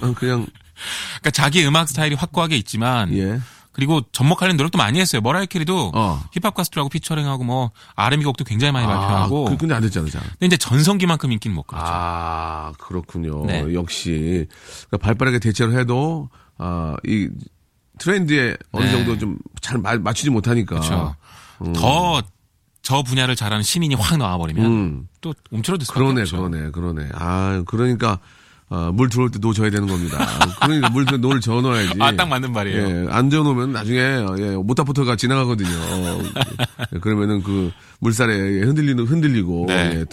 어, 0.00 0.12
그냥 0.14 0.46
그러니까 1.20 1.30
자기 1.30 1.66
음악 1.66 1.88
스타일이 1.88 2.14
확고하게 2.14 2.56
있지만 2.56 3.12
예. 3.16 3.40
그리고 3.76 4.00
접목하는 4.10 4.56
노력도 4.56 4.78
많이 4.78 4.98
했어요. 4.98 5.20
머라이어 5.20 5.44
캐리도 5.44 5.92
어. 5.94 6.24
힙합 6.32 6.54
가수들하고 6.54 6.88
피처링하고 6.88 7.44
뭐 7.44 7.72
R&B 7.94 8.24
곡도 8.24 8.44
굉장히 8.44 8.72
많이 8.72 8.86
발표하고 8.86 9.48
아, 9.48 9.50
그, 9.50 9.56
근데 9.58 9.74
안 9.74 9.82
됐잖아, 9.82 10.08
자. 10.08 10.18
근데 10.18 10.46
이제 10.46 10.56
전성기만큼 10.56 11.30
인기는 11.30 11.54
못 11.54 11.64
끌었죠. 11.64 11.86
아, 11.86 12.72
그렇군요. 12.78 13.44
네. 13.44 13.74
역시 13.74 14.48
그러니까 14.88 14.96
발빠르게 14.96 15.40
대처를 15.40 15.78
해도 15.78 16.30
아, 16.56 16.96
이 17.04 17.28
트렌드에 17.98 18.56
어느 18.72 18.86
네. 18.86 18.92
정도 18.92 19.18
좀 19.18 19.48
잘 19.48 19.78
맞추지 20.00 20.30
못하니까. 20.30 20.80
그렇죠. 20.80 21.14
더 21.74 22.38
저 22.38 23.02
분야를 23.02 23.36
잘하는 23.36 23.62
신인이 23.62 23.94
확 23.96 24.16
나와버리면 24.16 24.64
음. 24.64 25.08
또 25.20 25.34
움츠러들 25.50 25.84
수밖에 25.84 26.00
그러네, 26.00 26.22
없죠. 26.22 26.38
그러네, 26.38 26.70
그러네. 26.70 27.10
아, 27.12 27.62
그러니까 27.66 28.20
어, 28.68 28.90
물 28.92 29.08
들어올 29.08 29.30
때 29.30 29.38
노 29.38 29.52
저어야 29.52 29.70
되는 29.70 29.86
겁니다. 29.86 30.18
그러니까 30.60 30.88
물 30.90 31.04
들어 31.04 31.18
노를 31.18 31.40
저어놔야지. 31.40 31.98
아, 32.00 32.10
딱 32.16 32.26
맞는 32.28 32.52
말이에요. 32.52 32.88
예, 32.88 33.06
안 33.10 33.30
저어놓으면 33.30 33.72
나중에 33.72 33.98
예, 34.38 34.56
모터보트가 34.56 35.14
지나가거든요. 35.16 35.68
어, 35.70 36.22
예, 36.94 36.98
그러면은 36.98 37.42
그 37.44 37.70
물살에 38.00 38.34
흔들리는 38.62 39.04
흔들리고 39.04 39.66
네. 39.68 40.00
예, 40.00 40.04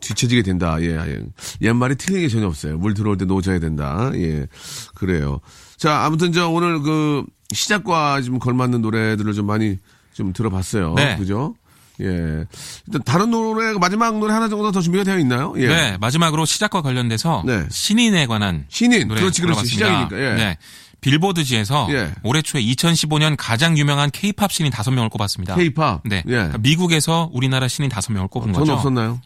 뒤처지게 0.00 0.42
된다. 0.42 0.76
예, 0.80 0.96
예. 0.96 1.20
옛말이 1.62 1.96
틀린 1.96 2.20
게 2.20 2.28
전혀 2.28 2.46
없어요. 2.46 2.78
물 2.78 2.94
들어올 2.94 3.16
때 3.16 3.24
놓아줘야 3.24 3.58
된다. 3.58 4.10
예, 4.14 4.46
그래요. 4.94 5.40
자, 5.76 6.04
아무튼 6.04 6.30
저 6.32 6.48
오늘 6.48 6.80
그 6.82 7.24
시작과 7.52 8.22
좀 8.22 8.38
걸맞는 8.38 8.82
노래들을 8.82 9.32
좀 9.34 9.46
많이 9.46 9.78
좀 10.12 10.32
들어봤어요. 10.32 10.94
네. 10.94 11.16
그죠? 11.16 11.54
예. 12.00 12.44
일단 12.86 13.02
다른 13.04 13.30
노래 13.30 13.72
마지막 13.74 14.18
노래 14.18 14.32
하나 14.32 14.48
정도 14.48 14.70
더 14.72 14.80
준비가 14.80 15.04
되어 15.04 15.18
있나요? 15.18 15.54
예. 15.56 15.66
네, 15.66 15.96
마지막으로 15.98 16.44
시작과 16.44 16.82
관련돼서 16.82 17.42
네. 17.46 17.64
신인에 17.70 18.26
관한 18.26 18.66
신인. 18.68 19.08
노래 19.08 19.20
그렇지, 19.20 19.42
그렇지. 19.42 19.66
시작이니까. 19.66 20.16
예. 20.18 20.34
네. 20.34 20.58
빌보드지에서 21.00 21.88
예. 21.90 22.12
올해 22.22 22.42
초에 22.42 22.62
2015년 22.62 23.36
가장 23.38 23.78
유명한 23.78 24.10
케이팝 24.10 24.52
신인 24.52 24.72
5명을 24.72 25.10
꼽았습니다. 25.10 25.54
K-팝. 25.54 26.00
네. 26.04 26.22
예. 26.26 26.30
그러니까 26.30 26.58
미국에서 26.58 27.30
우리나라 27.32 27.68
신인 27.68 27.90
5명을 27.90 28.30
꼽은 28.30 28.52
전 28.52 28.60
거죠. 28.60 28.72
없었나요? 28.74 29.20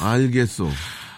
알겠소. 0.00 0.70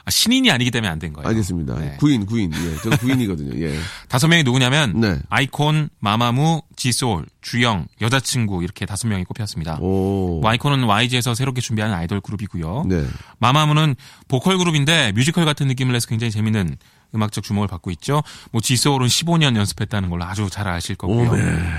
아, 0.07 0.11
신인이 0.11 0.51
아니기 0.53 0.71
때문에 0.71 0.89
안 0.89 0.99
된 1.01 1.13
거예요. 1.13 1.29
알겠습니다. 1.29 1.75
네. 1.79 1.97
구인, 1.99 2.25
구인. 2.25 2.53
예. 2.55 2.77
저는 2.77 2.97
구인이거든요. 2.99 3.61
예. 3.67 3.77
다섯 4.09 4.29
명이 4.29 4.45
누구냐면 4.45 5.01
네. 5.01 5.19
아이콘, 5.29 5.89
마마무, 5.99 6.63
지소울, 6.77 7.27
주영, 7.43 7.87
여자친구 8.01 8.63
이렇게 8.63 8.87
다섯 8.87 9.09
명이 9.09 9.25
꼽혔습니다. 9.25 9.79
오. 9.81 10.39
뭐 10.41 10.49
아이콘은 10.51 10.85
YG에서 10.85 11.35
새롭게 11.35 11.61
준비하는 11.61 11.95
아이돌 11.97 12.21
그룹이고요. 12.21 12.85
네. 12.89 13.05
마마무는 13.41 13.97
보컬 14.29 14.59
그룹인데 14.59 15.13
뮤지컬 15.13 15.45
같은 15.45 15.67
느낌을 15.67 15.93
내서 15.93 16.07
굉장히 16.07 16.31
재밌는 16.31 16.77
음악적 17.15 17.43
주목을 17.45 17.69
받고 17.69 17.91
있죠. 17.93 18.23
뭐 18.53 18.61
지소울은 18.61 19.07
15년 19.07 19.57
연습했다는 19.57 20.11
걸로 20.11 20.25
아주 20.25 20.49
잘 20.51 20.69
아실 20.69 20.97
거고요. 20.97 21.33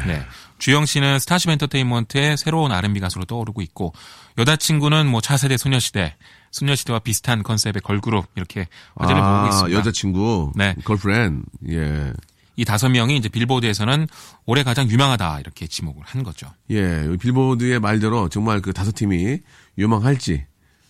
네. 0.08 0.22
주영 0.58 0.86
씨는 0.86 1.20
스타쉽 1.20 1.50
엔터테인먼트의 1.52 2.38
새로운 2.38 2.72
R&B 2.72 3.00
가수로 3.00 3.26
떠오르고 3.26 3.62
있고 3.62 3.94
여자친구는 4.38 5.08
뭐 5.08 5.22
차세대 5.22 5.58
소녀시대, 5.58 6.16
소녀시대와 6.52 7.00
비슷한 7.00 7.44
컨셉의 7.44 7.82
걸그룹 7.84 8.26
이렇게 8.36 8.68
화제를 8.96 9.22
보고 9.22 9.34
아, 9.34 9.48
있습니다. 9.50 9.80
여자친구. 9.80 10.52
네. 10.56 10.76
걸프렌. 10.84 11.44
예. 11.70 12.14
이 12.56 12.66
다섯 12.66 12.90
명이 12.90 13.16
이제 13.18 13.30
빌보드에서는 13.30 14.08
올해 14.46 14.64
가장 14.64 14.90
유망하다 14.90 15.40
이렇게 15.42 15.68
지목을 15.68 16.02
한 16.06 16.24
거죠. 16.24 16.48
예, 16.72 17.08
빌보드의 17.20 17.80
말대로 17.80 18.30
정말 18.30 18.62
그 18.62 18.74
다섯 18.74 18.94
팀이 18.96 19.40
유망할지 19.78 20.44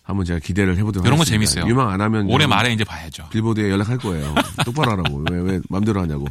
한번 0.08 0.26
제가 0.26 0.40
기대를 0.40 0.78
해보도록 0.78 1.06
이런 1.06 1.18
거 1.18 1.24
하겠습니다. 1.24 1.52
재밌어요. 1.52 1.70
유망 1.70 1.90
안 1.90 2.00
하면 2.00 2.30
올해 2.30 2.48
말에 2.48 2.72
이제 2.72 2.86
봐야죠. 2.86 3.28
빌보드에 3.30 3.70
연락할 3.70 3.98
거예요. 3.98 4.34
똑바로 4.64 4.92
하라고. 4.92 5.26
왜, 5.30 5.42
왜, 5.42 5.60
맘대로 5.68 6.00
하냐고. 6.00 6.26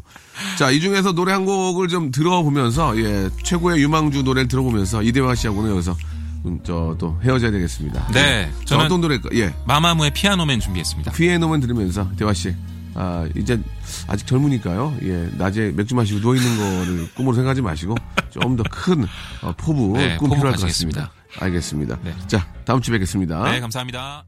자, 0.59 0.70
이 0.70 0.81
중에서 0.81 1.12
노래 1.12 1.33
한 1.33 1.44
곡을 1.44 1.88
좀 1.88 2.11
들어보면서, 2.11 2.96
예, 2.96 3.29
최고의 3.42 3.83
유망주 3.83 4.22
노래를 4.22 4.48
들어보면서, 4.48 5.02
이대화 5.02 5.35
씨하고는 5.35 5.72
여기서, 5.72 5.92
음, 5.92 6.15
저, 6.64 6.94
또 6.98 7.18
헤어져야 7.22 7.50
되겠습니다. 7.50 8.06
네, 8.12 8.50
자, 8.61 8.64
저는 8.66 8.85
어떤 8.87 9.00
노래일까? 9.00 9.30
예. 9.35 9.54
마마무의 9.66 10.12
피아노맨 10.12 10.61
준비했습니다. 10.61 11.12
피에노만 11.12 11.61
들으면서, 11.61 12.09
대화 12.16 12.32
씨. 12.32 12.54
아, 12.94 13.28
이제, 13.37 13.61
아직 14.06 14.26
젊으니까요. 14.26 14.96
예, 15.02 15.28
낮에 15.37 15.72
맥주 15.76 15.94
마시고 15.94 16.20
누워 16.20 16.35
있는 16.35 16.56
거를 16.56 17.09
꿈으로 17.16 17.35
생각하지 17.35 17.61
마시고, 17.62 17.94
좀 18.30 18.56
더 18.56 18.62
큰, 18.70 19.04
어, 19.42 19.52
포부, 19.56 19.92
네, 19.98 20.16
꿈 20.16 20.28
포부 20.28 20.37
필요할 20.40 20.56
것. 20.59 20.62
같습니다. 20.66 21.11
알겠습니다. 21.38 21.98
네. 22.02 22.14
자, 22.26 22.46
다음 22.64 22.80
주에 22.80 22.92
뵙겠습니다. 22.92 23.42
네, 23.50 23.61
감사합니다. 23.61 24.24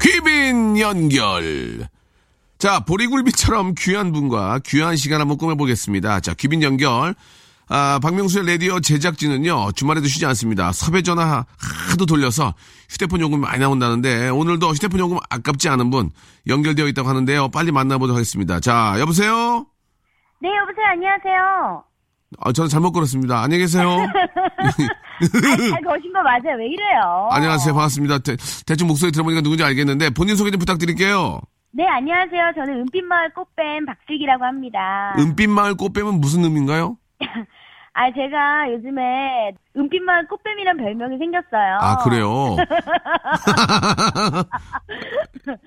귀빈 0.00 0.78
연결. 0.78 1.88
자, 2.64 2.80
보리굴비처럼 2.80 3.74
귀한 3.76 4.10
분과 4.10 4.60
귀한 4.64 4.96
시간 4.96 5.20
한번 5.20 5.36
꾸며보겠습니다. 5.36 6.20
자, 6.20 6.32
귀빈 6.32 6.62
연결. 6.62 7.14
아, 7.68 7.98
박명수의 8.02 8.46
라디오 8.46 8.80
제작진은요, 8.80 9.72
주말에도 9.72 10.06
쉬지 10.06 10.24
않습니다. 10.24 10.72
섭외 10.72 11.02
전화 11.02 11.44
하도 11.90 12.06
돌려서 12.06 12.54
휴대폰 12.88 13.20
요금 13.20 13.42
많이 13.42 13.58
나온다는데, 13.58 14.30
오늘도 14.30 14.70
휴대폰 14.70 14.98
요금 14.98 15.18
아깝지 15.28 15.68
않은 15.68 15.90
분 15.90 16.08
연결되어 16.46 16.88
있다고 16.88 17.06
하는데요. 17.06 17.48
빨리 17.50 17.70
만나보도록 17.70 18.16
하겠습니다. 18.16 18.60
자, 18.60 18.96
여보세요? 18.98 19.66
네, 20.40 20.48
여보세요. 20.56 20.86
안녕하세요. 20.90 21.84
아, 22.40 22.52
저는 22.52 22.70
잘못 22.70 22.92
걸었습니다. 22.92 23.42
안녕히 23.42 23.64
계세요. 23.64 23.90
아니, 23.90 24.08
잘 25.70 25.82
거신 25.82 26.10
거 26.14 26.22
맞아요. 26.22 26.56
왜 26.58 26.66
이래요? 26.68 27.28
안녕하세요. 27.30 27.74
반갑습니다. 27.74 28.20
대, 28.20 28.38
대충 28.64 28.88
목소리 28.88 29.12
들어보니까 29.12 29.42
누군지 29.42 29.62
알겠는데, 29.62 30.08
본인 30.14 30.34
소개 30.34 30.50
좀 30.50 30.58
부탁드릴게요. 30.58 31.42
네, 31.76 31.84
안녕하세요. 31.88 32.52
저는 32.54 32.82
은빛마을 32.82 33.30
꽃뱀 33.34 33.86
박슬기라고 33.86 34.44
합니다. 34.44 35.12
은빛마을 35.18 35.74
꽃뱀은 35.74 36.20
무슨 36.20 36.44
의미인가요? 36.44 36.96
아, 37.94 38.12
제가 38.12 38.70
요즘에 38.72 39.50
은빛마을 39.76 40.28
꽃뱀이란 40.28 40.76
별명이 40.76 41.18
생겼어요. 41.18 41.78
아, 41.80 41.96
그래요? 42.04 42.56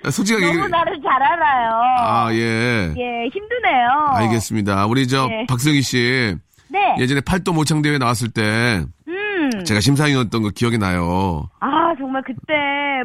솔직하게. 0.09 0.53
너무 0.53 0.67
나를 0.69 1.01
잘 1.01 1.21
알아요. 1.21 1.71
아, 1.99 2.29
예. 2.31 2.93
예, 2.97 3.27
힘드네요. 3.27 3.89
알겠습니다. 4.13 4.85
우리 4.87 5.09
저 5.09 5.27
네. 5.27 5.45
박슬기 5.49 5.81
씨 5.81 6.35
네. 6.69 6.95
예전에 6.99 7.19
팔도 7.19 7.51
모창 7.51 7.81
대회 7.81 7.97
나왔을 7.97 8.29
때 8.31 8.85
음. 9.09 9.49
제가 9.65 9.81
심사위원이었던 9.81 10.41
거 10.41 10.51
기억이 10.55 10.77
나요. 10.77 11.49
아, 11.59 11.93
정말 11.97 12.21
그때 12.23 12.53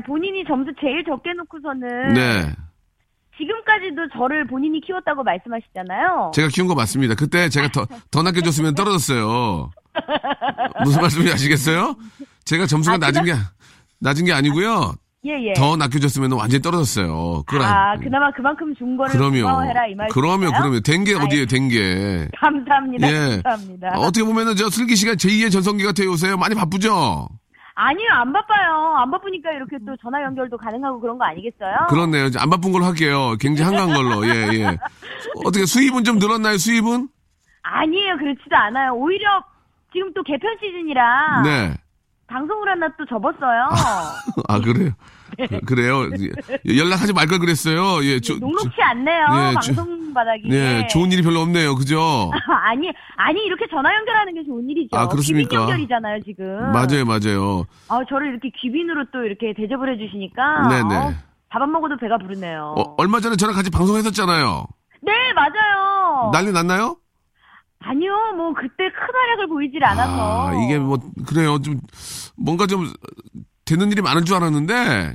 본인이 0.07 0.45
점수 0.45 0.71
제일 0.81 1.03
적게 1.05 1.33
놓고서는 1.33 2.15
네. 2.15 2.53
지금까지도 3.42 4.09
저를 4.18 4.46
본인이 4.46 4.81
키웠다고 4.81 5.22
말씀하시잖아요. 5.24 6.31
제가 6.35 6.48
키운 6.48 6.68
거 6.68 6.74
맞습니다. 6.74 7.14
그때 7.14 7.48
제가 7.48 7.68
더, 7.68 7.87
더 8.11 8.22
낮게 8.22 8.42
줬으면 8.42 8.74
떨어졌어요. 8.74 9.70
무슨 10.85 11.00
말씀인지 11.02 11.33
아시겠어요? 11.33 11.96
제가 12.44 12.66
점수가 12.66 12.94
아, 12.94 12.98
낮은 12.98 13.24
게, 13.24 13.35
낮은 14.00 14.24
게 14.24 14.33
아니고요. 14.33 14.94
예, 15.24 15.31
예. 15.50 15.52
더 15.52 15.76
낮게 15.76 16.00
줬으면 16.00 16.33
완전히 16.33 16.61
떨어졌어요. 16.62 17.44
그걸 17.46 17.62
아, 17.62 17.92
안- 17.92 18.00
그나마 18.00 18.31
그만큼 18.33 18.74
준 18.76 18.96
거를 18.96 19.12
그럼요. 19.12 19.46
그럼요, 20.11 20.50
그럼요. 20.52 20.81
된 20.81 21.05
게 21.05 21.14
어디에요, 21.14 21.46
된 21.46 21.68
게. 21.68 22.28
감사합니다. 22.40 23.09
예. 23.09 23.40
감사합니다. 23.44 23.88
어떻게 23.98 24.24
보면은 24.24 24.57
저 24.57 24.68
슬기 24.68 24.96
씨가 24.96 25.12
제2의 25.14 25.52
전성기 25.52 25.85
같아요, 25.85 26.09
요새. 26.11 26.35
많이 26.35 26.55
바쁘죠? 26.57 27.28
아니요, 27.75 28.09
안 28.13 28.33
바빠요. 28.33 28.97
안 28.99 29.11
바쁘니까 29.11 29.51
이렇게 29.53 29.79
또 29.87 29.97
전화 30.03 30.23
연결도 30.23 30.57
가능하고 30.59 31.01
그런 31.01 31.19
거 31.19 31.25
아니겠어요? 31.25 31.87
그렇네요. 31.89 32.27
이제 32.27 32.39
안 32.39 32.51
바쁜 32.51 32.73
걸로 32.73 32.85
할게요. 32.85 33.35
굉장히 33.41 33.75
한가한 33.75 33.95
걸로. 33.95 34.27
예, 34.27 34.49
예. 34.59 34.79
어떻게 35.45 35.65
수입은 35.65 36.05
좀 36.05 36.19
늘었나요, 36.19 36.59
수입은? 36.59 37.09
아니에요, 37.63 38.17
그렇지도 38.19 38.57
않아요. 38.57 38.93
오히려 38.93 39.43
지금 39.93 40.13
또 40.15 40.23
개편 40.23 40.57
시즌이라 40.61 41.43
네. 41.43 41.75
방송을 42.27 42.69
하나 42.69 42.89
또 42.99 43.05
접었어요. 43.07 43.69
아, 44.49 44.59
그래요? 44.61 44.91
그- 45.38 45.61
그래요? 45.61 46.05
예, 46.68 46.79
연락하지 46.79 47.12
말 47.12 47.27
걸 47.27 47.38
그랬어요. 47.38 48.05
예, 48.05 48.21
조, 48.21 48.35
녹록치 48.38 48.81
않네요, 48.81 49.27
예, 49.33 49.55
저- 49.62 49.75
방송 49.75 50.12
바닥이. 50.14 50.42
예, 50.51 50.87
좋은 50.90 51.11
일이 51.12 51.23
별로 51.23 51.40
없네요. 51.40 51.75
그죠? 51.77 52.31
아니, 52.64 52.88
아니 53.16 53.40
이렇게 53.45 53.66
전화 53.71 53.95
연결하는 53.95 54.35
게 54.35 54.45
좋은 54.45 54.68
일이죠. 54.68 54.97
아, 54.97 55.09
그렇습니까? 55.09 55.49
귀빈 55.49 55.61
연결이잖아요, 55.62 56.21
지금. 56.25 56.73
맞아요, 56.73 57.05
맞아요. 57.07 57.64
아, 57.88 58.01
저를 58.09 58.29
이렇게 58.33 58.51
귀빈으로 58.61 59.07
또 59.12 59.25
이렇게 59.25 59.55
대접을 59.57 59.92
해 59.95 59.99
주시니까. 60.05 60.68
네네. 60.68 60.95
어, 60.97 61.12
밥안 61.49 61.71
먹어도 61.73 61.97
배가 61.99 62.18
부르네요. 62.18 62.75
어, 62.79 62.95
얼마 62.99 63.21
전에 63.21 63.37
저랑 63.37 63.55
같이 63.55 63.71
방송했었잖아요. 63.71 64.66
네, 65.03 65.12
맞아요. 65.35 66.31
난리 66.33 66.53
났나요? 66.53 66.97
아니요, 67.85 68.12
뭐 68.37 68.53
그때 68.55 68.85
큰 68.85 69.14
활약을 69.14 69.49
보이질 69.49 69.85
않아서. 69.85 70.49
아, 70.49 70.55
이게 70.64 70.79
뭐, 70.79 70.99
그래요. 71.27 71.59
좀, 71.61 71.81
뭔가 72.37 72.66
좀, 72.68 72.87
되는 73.73 73.91
일이 73.91 74.03
많은 74.03 74.25
줄 74.25 74.37
알았는데, 74.37 75.15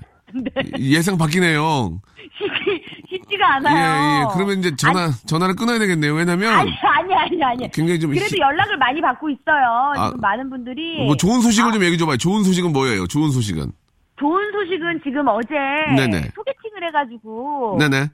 예상 0.80 1.18
바뀌네요. 1.18 2.00
쉽지, 2.38 2.84
쉽지가 3.10 3.46
예, 3.46 3.52
않아요. 3.54 4.30
예. 4.30 4.34
그러면 4.34 4.60
이제 4.60 4.76
전화, 4.76 5.10
전화를 5.26 5.56
끊어야 5.56 5.80
되겠네요. 5.80 6.14
왜냐면, 6.14 6.54
아니, 6.54 6.72
아니, 6.84 7.14
아니, 7.14 7.44
아니. 7.44 7.72
굉장히 7.72 8.00
좀, 8.00 8.12
그래도 8.12 8.36
희- 8.36 8.40
연락을 8.40 8.78
많이 8.78 9.00
받고 9.02 9.30
있어요. 9.30 9.94
아, 9.96 10.08
지금 10.10 10.22
많은 10.22 10.50
분들이. 10.50 11.06
뭐 11.06 11.16
좋은 11.16 11.42
소식을 11.42 11.72
좀 11.72 11.84
얘기 11.84 11.98
좀 11.98 12.08
봐요. 12.08 12.18
좋은 12.18 12.44
소식은 12.44 12.74
뭐예요? 12.74 13.08
좋은 13.08 13.32
소식은. 13.32 13.72
좋은 14.20 14.52
소식은 14.52 15.02
지금 15.04 15.28
어제 15.28 15.54
네네. 15.96 16.32
소개팅을 16.36 16.88
해가지고. 16.88 17.78
네네. 17.80 18.10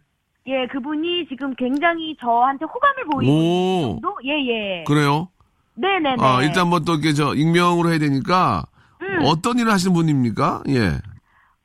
예, 0.48 0.68
그분이 0.72 1.28
지금 1.30 1.54
굉장히 1.56 2.16
저한테 2.20 2.66
호감을 2.66 3.06
보이는 3.14 3.34
오. 3.34 3.82
정도? 4.02 4.16
예, 4.26 4.32
예. 4.32 4.84
그래요? 4.86 5.30
네네네. 5.76 6.18
아, 6.20 6.42
일단 6.44 6.68
뭐 6.68 6.80
또 6.82 6.94
이렇게 6.94 7.14
저 7.14 7.34
익명으로 7.34 7.90
해야 7.90 7.98
되니까 8.00 8.64
음. 8.68 8.73
어떤 9.26 9.60
일을 9.60 9.72
하시는 9.72 9.94
분입니까? 9.94 10.64
예. 10.70 11.00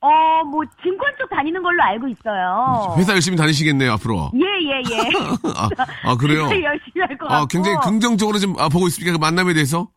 어, 0.00 0.44
뭐, 0.44 0.62
증권 0.82 1.10
쪽 1.18 1.28
다니는 1.30 1.60
걸로 1.62 1.82
알고 1.82 2.06
있어요. 2.08 2.94
회사 2.98 3.12
열심히 3.14 3.36
다니시겠네요, 3.36 3.92
앞으로. 3.94 4.30
예, 4.34 4.40
예, 4.40 4.82
예. 4.94 4.98
아, 5.56 5.68
아, 6.10 6.16
그래요? 6.16 6.42
열심히 6.44 7.00
할 7.00 7.18
것 7.18 7.26
같고. 7.26 7.34
아, 7.34 7.46
굉장히 7.50 7.76
긍정적으로 7.82 8.38
좀 8.38 8.54
아, 8.58 8.68
보고 8.68 8.86
있습니까? 8.86 9.12
그 9.16 9.20
만남에 9.20 9.54
대해서? 9.54 9.88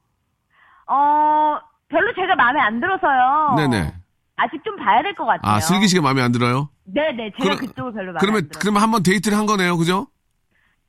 어, 0.88 1.58
별로 1.90 2.14
제가 2.16 2.36
마음에 2.36 2.60
안 2.60 2.80
들어서요. 2.80 3.56
네네. 3.58 3.94
아직 4.38 4.64
좀 4.64 4.76
봐야 4.78 5.04
될 5.04 5.14
것 5.16 5.26
같아요. 5.26 5.54
아, 5.56 5.60
슬기 5.60 5.88
씨가 5.88 6.02
마음에 6.02 6.22
안 6.24 6.32
들어요? 6.32 6.70
네네, 6.86 7.34
제가 7.40 7.56
그러- 7.56 7.58
그쪽을 7.58 7.94
별로 7.94 8.06
마음에 8.14 8.18
그러면, 8.20 8.38
안 8.42 8.48
들어요. 8.50 8.60
그러면 8.60 8.82
한번 8.82 9.04
데이트를 9.04 9.38
한 9.38 9.46
거네요, 9.46 9.78
그죠? 9.78 10.08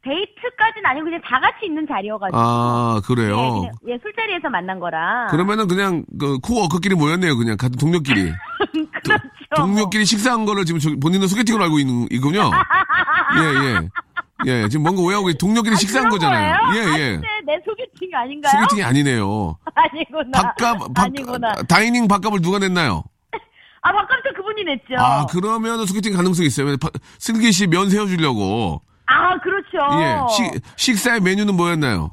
데이트까지는 0.04 0.84
아니고 0.84 1.04
그냥 1.04 1.20
다 1.24 1.38
같이 1.40 1.66
있는 1.66 1.86
자리여가지고. 1.86 2.36
아, 2.38 2.96
예, 2.96 3.06
그래요? 3.06 3.36
그냥, 3.60 3.72
예, 3.88 3.98
술자리에서 4.02 4.48
만난 4.50 4.80
거라. 4.80 5.28
그러면은 5.30 5.68
그냥 5.68 6.04
그 6.18 6.38
코워커끼리 6.38 6.94
모였네요, 6.96 7.36
그냥. 7.36 7.56
같은 7.56 7.76
동료끼리. 7.78 8.32
그렇죠. 9.04 9.22
동료끼리 9.56 10.04
식사한 10.04 10.44
거를 10.44 10.64
지금 10.64 10.80
저- 10.80 10.90
본인은 11.00 11.28
소개팅으로 11.28 11.62
알고 11.64 11.78
있는, 11.78 12.08
이군요? 12.10 12.50
예, 13.38 13.64
예. 13.66 13.88
예, 14.64 14.68
지금 14.68 14.82
뭔가 14.82 15.02
오해하고 15.02 15.30
있- 15.30 15.38
동료끼리 15.38 15.76
식사한 15.76 16.08
그런 16.08 16.18
거잖아요. 16.18 16.56
거예요? 16.72 16.74
예, 16.74 17.00
예. 17.00 17.04
아, 17.04 17.20
근데 17.20 17.28
내 17.46 17.60
소개팅 17.64 18.10
아닌가요? 18.12 18.52
소개팅이 18.52 18.82
아니네요. 18.82 19.56
아니구나. 19.74 20.30
밥값, 20.32 20.78
밥, 20.94 21.04
아니구나. 21.04 21.52
다이닝 21.68 22.08
밥값을 22.08 22.40
누가 22.42 22.58
냈나요? 22.58 23.04
아, 23.84 23.92
밥값도 23.92 24.32
그분이 24.36 24.64
냈죠. 24.64 24.94
아, 24.98 25.26
그러면 25.26 25.86
소개팅 25.86 26.12
가능성이 26.14 26.46
있어요. 26.48 26.76
슬기 27.18 27.52
씨 27.52 27.66
면 27.68 27.88
세워주려고. 27.90 28.80
아, 29.06 29.38
그렇죠. 29.40 29.78
예. 30.00 30.16
식, 30.34 30.62
식사의 30.76 31.20
메뉴는 31.20 31.54
뭐였나요? 31.54 32.10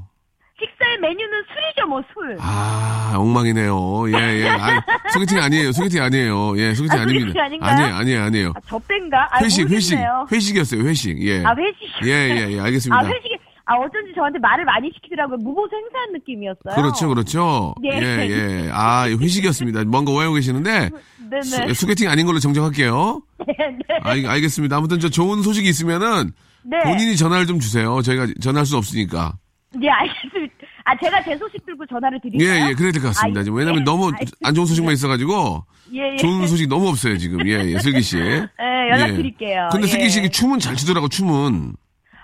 식사의 0.60 0.98
메뉴는 1.00 1.32
술이죠, 1.48 1.88
뭐, 1.88 2.02
술. 2.14 2.36
아, 2.42 3.14
엉망이네요. 3.16 4.12
예, 4.12 4.42
예. 4.44 4.50
아, 4.50 4.82
소개팅 5.14 5.40
아니에요. 5.40 5.72
소개팅 5.72 6.04
아니에요. 6.04 6.58
예, 6.58 6.74
소개팅 6.74 7.00
아, 7.00 7.02
아닙니다. 7.04 7.28
소개팅 7.28 7.42
아닌가요? 7.42 7.72
아니에요, 7.76 7.96
아니에요, 7.96 8.24
아니에요. 8.24 8.50
아, 8.56 8.60
저뺀가? 8.68 9.30
아, 9.32 9.40
회식, 9.42 9.70
회식. 9.70 9.96
모르겠네요. 9.96 10.28
회식이었어요, 10.32 10.82
회식. 10.84 11.22
예. 11.26 11.44
아, 11.46 11.54
회식. 11.58 12.06
예, 12.06 12.12
예, 12.12 12.52
예, 12.56 12.60
알겠습니다. 12.60 12.98
아, 13.00 13.06
회식이, 13.08 13.38
아, 13.66 13.76
어쩐지 13.76 14.12
저한테 14.16 14.40
말을 14.40 14.66
많이 14.66 14.92
시키더라고요. 14.96 15.38
무보수 15.38 15.74
행사한 15.76 16.12
느낌이었어요. 16.14 16.76
그렇죠, 16.76 17.08
그렇죠. 17.08 17.76
예. 17.86 17.98
예, 17.98 18.30
예. 18.66 18.70
아, 18.74 19.06
회식이었습니다. 19.08 19.86
뭔가 19.86 20.12
오해하고 20.12 20.36
계시는데, 20.36 20.90
네네. 21.30 21.42
소- 21.44 21.74
소개팅 21.74 22.10
아닌 22.10 22.26
걸로 22.26 22.40
정정할게요. 22.40 23.22
네, 23.48 23.54
네. 23.58 24.00
알, 24.04 24.26
알겠습니다. 24.26 24.76
아무튼 24.76 25.00
저 25.00 25.08
좋은 25.08 25.42
소식이 25.42 25.70
있으면은 25.70 26.32
네. 26.64 26.80
본인이 26.84 27.16
전화를 27.16 27.46
좀 27.46 27.60
주세요. 27.60 28.02
저희가 28.02 28.28
전화할 28.42 28.66
수 28.66 28.78
없으니까. 28.78 29.34
예, 29.82 29.90
알겠습니다. 29.90 30.54
아, 30.86 30.98
제가 30.98 31.22
제 31.24 31.38
소식 31.38 31.64
들고 31.66 31.86
전화를 31.86 32.20
예, 32.24 32.30
드릴까요? 32.30 32.70
예, 32.70 32.74
그래야 32.74 32.92
될 32.92 33.02
것 33.02 33.10
같습니다. 33.10 33.42
아, 33.42 33.44
지금 33.44 33.58
왜냐면 33.60 33.84
너무 33.84 34.06
알겠습니다. 34.08 34.38
안 34.44 34.54
좋은 34.56 34.66
소식만 34.66 34.94
있어가지고 34.94 35.64
예, 35.94 36.14
예. 36.14 36.16
좋은 36.18 36.48
소식 36.48 36.68
너무 36.68 36.88
없어요 36.90 37.18
지금. 37.18 37.48
예, 37.48 37.62
예, 37.74 37.78
슬기 37.80 38.02
씨. 38.02 38.18
예, 38.20 38.50
연락드릴게요. 38.92 39.70
근데 39.72 39.86
슬기 39.88 40.06
예. 40.06 40.10
씨 40.10 40.28
춤은 40.30 40.58
잘 40.60 40.76
추더라고 40.76 41.08
춤은. 41.08 41.74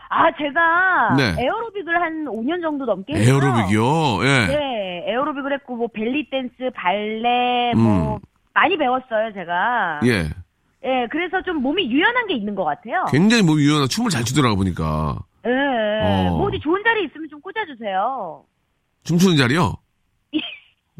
아, 0.09 0.31
제가 0.37 1.15
네. 1.17 1.43
에어로빅을 1.43 2.01
한 2.01 2.25
5년 2.25 2.61
정도 2.61 2.85
넘게 2.85 3.13
했어요. 3.13 3.35
에어로빅이요. 3.35 4.25
예. 4.25 4.47
네, 4.47 5.05
에어로빅을 5.11 5.53
했고 5.53 5.75
뭐 5.75 5.87
벨리 5.93 6.27
댄스, 6.29 6.53
발레 6.75 7.73
뭐 7.75 8.15
음. 8.15 8.19
많이 8.53 8.77
배웠어요, 8.77 9.33
제가. 9.35 9.99
예. 10.05 10.29
예, 10.85 11.07
그래서 11.11 11.41
좀 11.43 11.61
몸이 11.61 11.89
유연한 11.91 12.27
게 12.27 12.35
있는 12.35 12.53
것 12.55 12.63
같아요. 12.63 13.05
굉장히 13.11 13.41
몸이 13.43 13.63
유연한 13.63 13.87
춤을 13.89 14.09
잘 14.11 14.23
추더라고 14.23 14.55
보니까. 14.55 15.17
예, 15.47 15.49
예. 15.49 16.27
어. 16.29 16.37
뭐 16.37 16.47
어디 16.47 16.59
좋은 16.59 16.81
자리 16.83 17.05
있으면 17.05 17.27
좀 17.29 17.41
꽂아주세요. 17.41 18.43
춤추는 19.03 19.37
자리요? 19.37 19.73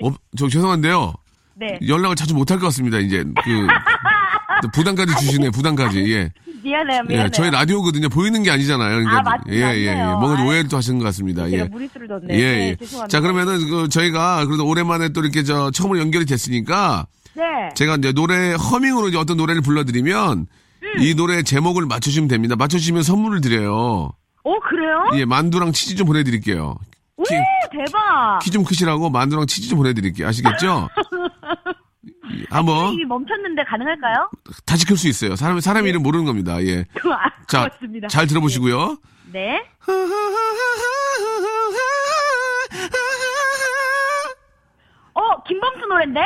어, 0.03 0.09
저 0.37 0.47
죄송한데요. 0.49 1.13
네. 1.55 1.79
연락을 1.87 2.15
자주 2.15 2.33
못 2.35 2.51
할 2.51 2.59
것 2.59 2.65
같습니다. 2.67 2.97
이제 2.99 3.23
그 3.23 3.67
부담까지 4.73 5.15
주시네. 5.25 5.49
부담까지. 5.51 5.99
예. 6.13 6.31
미안해요, 6.63 7.03
미안해요. 7.03 7.25
예, 7.25 7.29
저희 7.29 7.51
라디오거든요. 7.51 8.09
보이는 8.09 8.41
게 8.43 8.49
아니잖아요. 8.49 8.89
그러니까 8.89 9.17
아, 9.19 9.21
맞- 9.21 9.41
예, 9.49 9.61
예, 9.75 9.85
예. 9.87 9.95
뭔가. 10.19 10.43
오해를 10.43 10.67
또 10.67 10.77
하시는 10.77 10.97
것 10.97 11.05
같습니다. 11.05 11.49
예. 11.51 11.63
무리수를 11.65 12.07
뒀네. 12.07 12.25
예, 12.31 12.35
네, 12.55 12.69
예. 12.71 12.75
죄송합니다. 12.77 13.07
자, 13.07 13.21
그러면은 13.21 13.69
그 13.69 13.87
저희가 13.89 14.45
그래도 14.47 14.67
오랜만에 14.67 15.09
또 15.09 15.21
이렇게 15.21 15.43
저 15.43 15.69
처음으로 15.71 15.99
연결이 15.99 16.25
됐으니까 16.25 17.05
네. 17.35 17.69
제가 17.75 17.95
이제 17.95 18.11
노래 18.11 18.53
허밍으로 18.53 19.09
이제 19.09 19.17
어떤 19.17 19.37
노래를 19.37 19.61
불러드리면 19.61 20.47
음. 20.83 20.99
이 20.99 21.15
노래 21.15 21.41
제목을 21.43 21.85
맞춰주시면 21.85 22.27
됩니다. 22.29 22.55
맞춰주시면 22.55 23.03
선물을 23.03 23.41
드려요. 23.41 24.11
어, 24.43 24.59
그래요? 24.69 25.03
예, 25.15 25.25
만두랑 25.25 25.71
치즈 25.71 25.95
좀 25.95 26.07
보내드릴게요. 26.07 26.75
오, 27.17 27.23
키, 27.23 27.33
대박. 27.71 28.39
키 28.43 28.51
좀 28.51 28.63
크시라고 28.63 29.09
만두랑 29.09 29.47
치즈 29.47 29.69
좀 29.69 29.77
보내드릴게요. 29.79 30.27
아시겠죠? 30.27 30.89
한번 32.49 32.93
이미 32.93 33.05
멈췄는데 33.05 33.63
가능할까요? 33.63 34.29
다시 34.65 34.85
클 34.85 34.97
수 34.97 35.07
있어요. 35.07 35.35
사람 35.35 35.59
사람 35.59 35.87
이름 35.87 36.03
모르는 36.03 36.25
겁니다. 36.25 36.61
예. 36.63 36.85
아, 37.05 37.29
자, 37.47 37.63
고맙습니다. 37.63 38.07
잘 38.09 38.27
들어보시고요. 38.27 38.97
네. 39.31 39.63
어, 45.13 45.43
김범수 45.47 45.85
노래인데? 45.87 46.21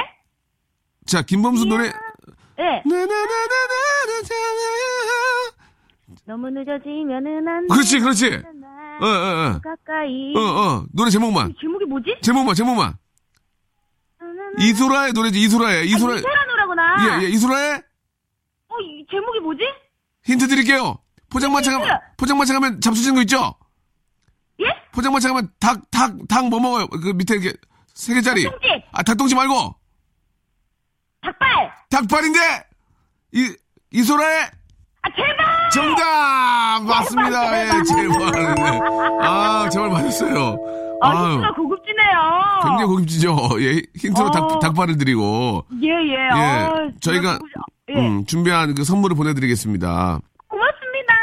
자, 1.09 1.23
김범수 1.23 1.65
노래. 1.65 1.85
네. 1.85 2.83
나나나나나나나. 2.85 3.75
너무 6.25 6.49
늦어지면은 6.51 7.47
안 7.47 7.67
돼. 7.67 7.73
그렇지, 7.73 7.99
그렇지. 7.99 8.27
어, 9.01 9.05
어, 9.05 9.07
어. 9.07 9.59
가까이. 9.63 10.35
어, 10.35 10.39
어. 10.39 10.85
노래 10.93 11.09
제목만. 11.09 11.55
제목이 11.59 11.85
뭐지? 11.85 12.17
제목만, 12.21 12.53
제목만. 12.53 12.93
이소라의 14.59 15.13
노래지, 15.13 15.39
이소라의. 15.41 15.87
이소라. 15.89 16.15
이소라 16.17 16.45
노라구나. 16.45 17.21
예, 17.21 17.25
예, 17.25 17.29
이소라의 17.29 17.73
어, 18.67 18.75
이 18.81 19.05
제목이 19.09 19.39
뭐지? 19.39 19.61
힌트 20.25 20.47
드릴게요. 20.47 20.99
포장마차 21.31 21.71
가면! 21.71 21.99
포장마차 22.17 22.53
가면 22.53 22.81
잡수시는 22.81 23.15
거 23.15 23.21
있죠? 23.21 23.55
예? 24.59 24.65
포장마차 24.91 25.29
가면 25.29 25.49
닭, 25.59 25.89
닭, 25.89 26.15
닭 26.27 26.45
뭐 26.49 26.59
먹어요? 26.59 26.87
그 26.87 27.13
밑에 27.15 27.35
이렇게 27.35 27.53
세 27.95 28.13
개짜리. 28.13 28.43
닭똥집! 28.43 28.69
아, 28.91 29.01
닭똥집 29.03 29.35
말고. 29.37 29.75
닭발! 31.21 31.71
닭발인데! 31.89 32.39
이, 33.33 33.55
이소라의 33.91 34.49
아, 35.01 35.09
제발! 35.15 35.69
정답! 35.71 36.83
맞습니다. 36.83 37.65
예, 37.65 37.69
제발. 37.83 38.55
네. 38.55 38.79
아, 39.21 39.69
제발 39.69 39.89
맞았어요. 39.89 40.57
아, 41.01 41.31
힌트가 41.31 41.53
고급지네요. 41.53 42.59
굉장히 42.63 42.85
고급지죠. 42.85 43.37
예, 43.61 43.81
힌트로 43.95 44.27
어. 44.27 44.31
닭, 44.31 44.59
닭발을 44.59 44.97
드리고. 44.97 45.65
예, 45.81 45.87
예. 45.87 46.13
예, 46.13 46.29
아, 46.31 46.89
저희가, 46.99 47.39
예. 47.89 47.93
음, 47.99 48.25
준비한 48.25 48.75
그 48.75 48.83
선물을 48.83 49.15
보내드리겠습니다. 49.15 50.19
고맙습니다. 50.47 51.13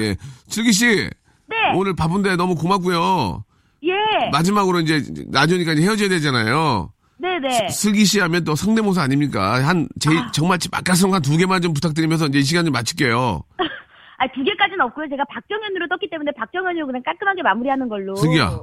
예, 0.00 0.04
예. 0.04 0.16
슬기 0.48 0.72
씨. 0.72 1.10
네. 1.46 1.56
오늘 1.74 1.96
바쁜데 1.96 2.36
너무 2.36 2.54
고맙고요. 2.54 3.44
예. 3.84 3.92
마지막으로 4.30 4.80
이제 4.80 5.02
라디오니까 5.32 5.72
이제 5.72 5.82
헤어져야 5.82 6.08
되잖아요. 6.08 6.92
네네. 7.18 7.68
슬기 7.70 8.04
씨 8.04 8.20
하면 8.20 8.44
또 8.44 8.54
성대모사 8.54 9.02
아닙니까? 9.02 9.66
한, 9.66 9.88
제, 9.98 10.10
정말 10.32 10.58
맛깔성 10.70 11.14
한 11.14 11.22
두 11.22 11.36
개만 11.36 11.60
좀 11.62 11.74
부탁드리면서 11.74 12.26
이제 12.26 12.38
이 12.38 12.42
시간 12.42 12.64
좀 12.64 12.72
마칠게요. 12.72 13.42
아, 14.20 14.26
두 14.34 14.42
개까지는 14.44 14.80
없고요. 14.86 15.08
제가 15.10 15.24
박정현으로 15.30 15.88
떴기 15.88 16.08
때문에 16.10 16.32
박정현으로 16.36 16.86
그냥 16.86 17.02
깔끔하게 17.04 17.42
마무리하는 17.42 17.88
걸로. 17.88 18.16
슬기야. 18.16 18.60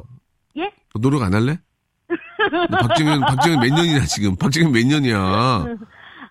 예? 0.58 0.72
노력 1.00 1.22
안 1.24 1.34
할래? 1.34 1.60
너 2.70 2.78
박정현, 2.78 3.22
박정현 3.28 3.60
몇 3.60 3.74
년이냐, 3.74 4.00
지금? 4.06 4.36
박정현 4.36 4.72
몇 4.72 4.86
년이야? 4.86 5.66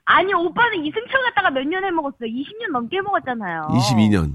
아니, 0.06 0.34
오빠는 0.34 0.84
이승철 0.84 1.22
갖다가 1.28 1.50
몇 1.50 1.64
년 1.66 1.84
해먹었어요? 1.84 2.28
20년 2.28 2.72
넘게 2.72 2.96
해먹었잖아요. 2.98 3.68
22년. 3.70 4.32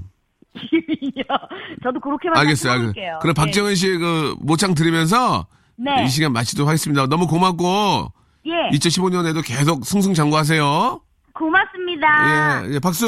22년. 0.56 1.26
저도 1.82 2.00
그렇게만 2.00 2.38
알겠어요. 2.38 2.72
알겠어요. 2.72 3.18
그럼 3.22 3.34
박정현 3.34 3.74
씨의 3.76 3.98
그 3.98 4.34
모창 4.40 4.74
들으면서 4.74 5.46
네. 5.82 6.04
이 6.04 6.08
시간 6.08 6.32
마치도록 6.32 6.68
하겠습니다. 6.68 7.06
너무 7.06 7.26
고맙고, 7.26 8.12
예. 8.46 8.70
2015년에도 8.76 9.42
계속 9.44 9.84
승승장구하세요. 9.86 11.00
고맙습니다. 11.34 12.66
예, 12.68 12.74
예, 12.74 12.78
박수, 12.80 13.06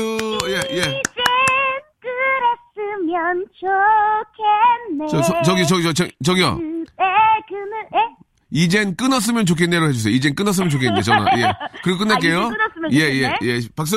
예, 0.48 0.54
예. 0.76 1.02
그랬으면 2.00 3.44
좋겠네. 3.54 5.08
저, 5.10 5.22
소- 5.22 5.42
저기, 5.44 5.66
저기, 5.66 5.82
저, 5.82 5.92
저, 5.92 6.06
저기요. 6.24 6.58
이젠 8.54 8.96
끊었으면 8.96 9.46
좋겠네로 9.46 9.88
해주세요. 9.88 10.14
이젠 10.14 10.34
끊었으면 10.34 10.68
좋겠네, 10.70 11.00
전화. 11.02 11.24
예. 11.38 11.52
그리고 11.82 12.00
끝낼게요. 12.00 12.38
아, 12.38 12.42
이젠 12.46 12.50
끊었으면 12.58 12.92
예? 12.92 12.98
예, 12.98 13.32
예. 13.42 13.60
박수! 13.74 13.96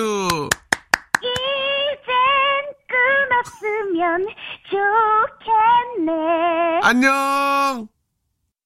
이젠 1.22 2.14
끊었으면 2.88 4.26
좋겠네. 4.70 6.12
안녕! 6.84 7.88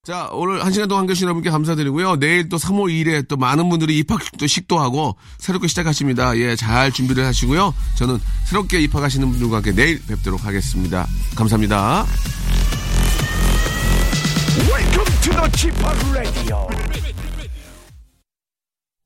자, 0.09 0.27
오늘 0.31 0.65
한 0.65 0.73
시간 0.73 0.89
동안 0.89 1.03
해주신 1.03 1.25
여러분께 1.25 1.51
감사드리고요. 1.51 2.15
내일 2.15 2.49
또 2.49 2.57
3월 2.57 2.89
2일에 2.89 3.27
또 3.27 3.37
많은 3.37 3.69
분들이 3.69 3.99
입학식도 3.99 4.47
식도하고 4.47 5.15
새롭게 5.37 5.67
시작하십니다. 5.67 6.35
예, 6.39 6.55
잘 6.55 6.91
준비를 6.91 7.23
하시고요. 7.25 7.75
저는 7.93 8.19
새롭게 8.45 8.81
입학하시는 8.81 9.29
분들과 9.29 9.57
함께 9.57 9.71
내일 9.71 10.01
뵙도록 10.07 10.43
하겠습니다. 10.45 11.05
감사합니다. 11.35 12.07
Welcome 14.67 15.05
to 15.21 15.31
the. 16.43 16.98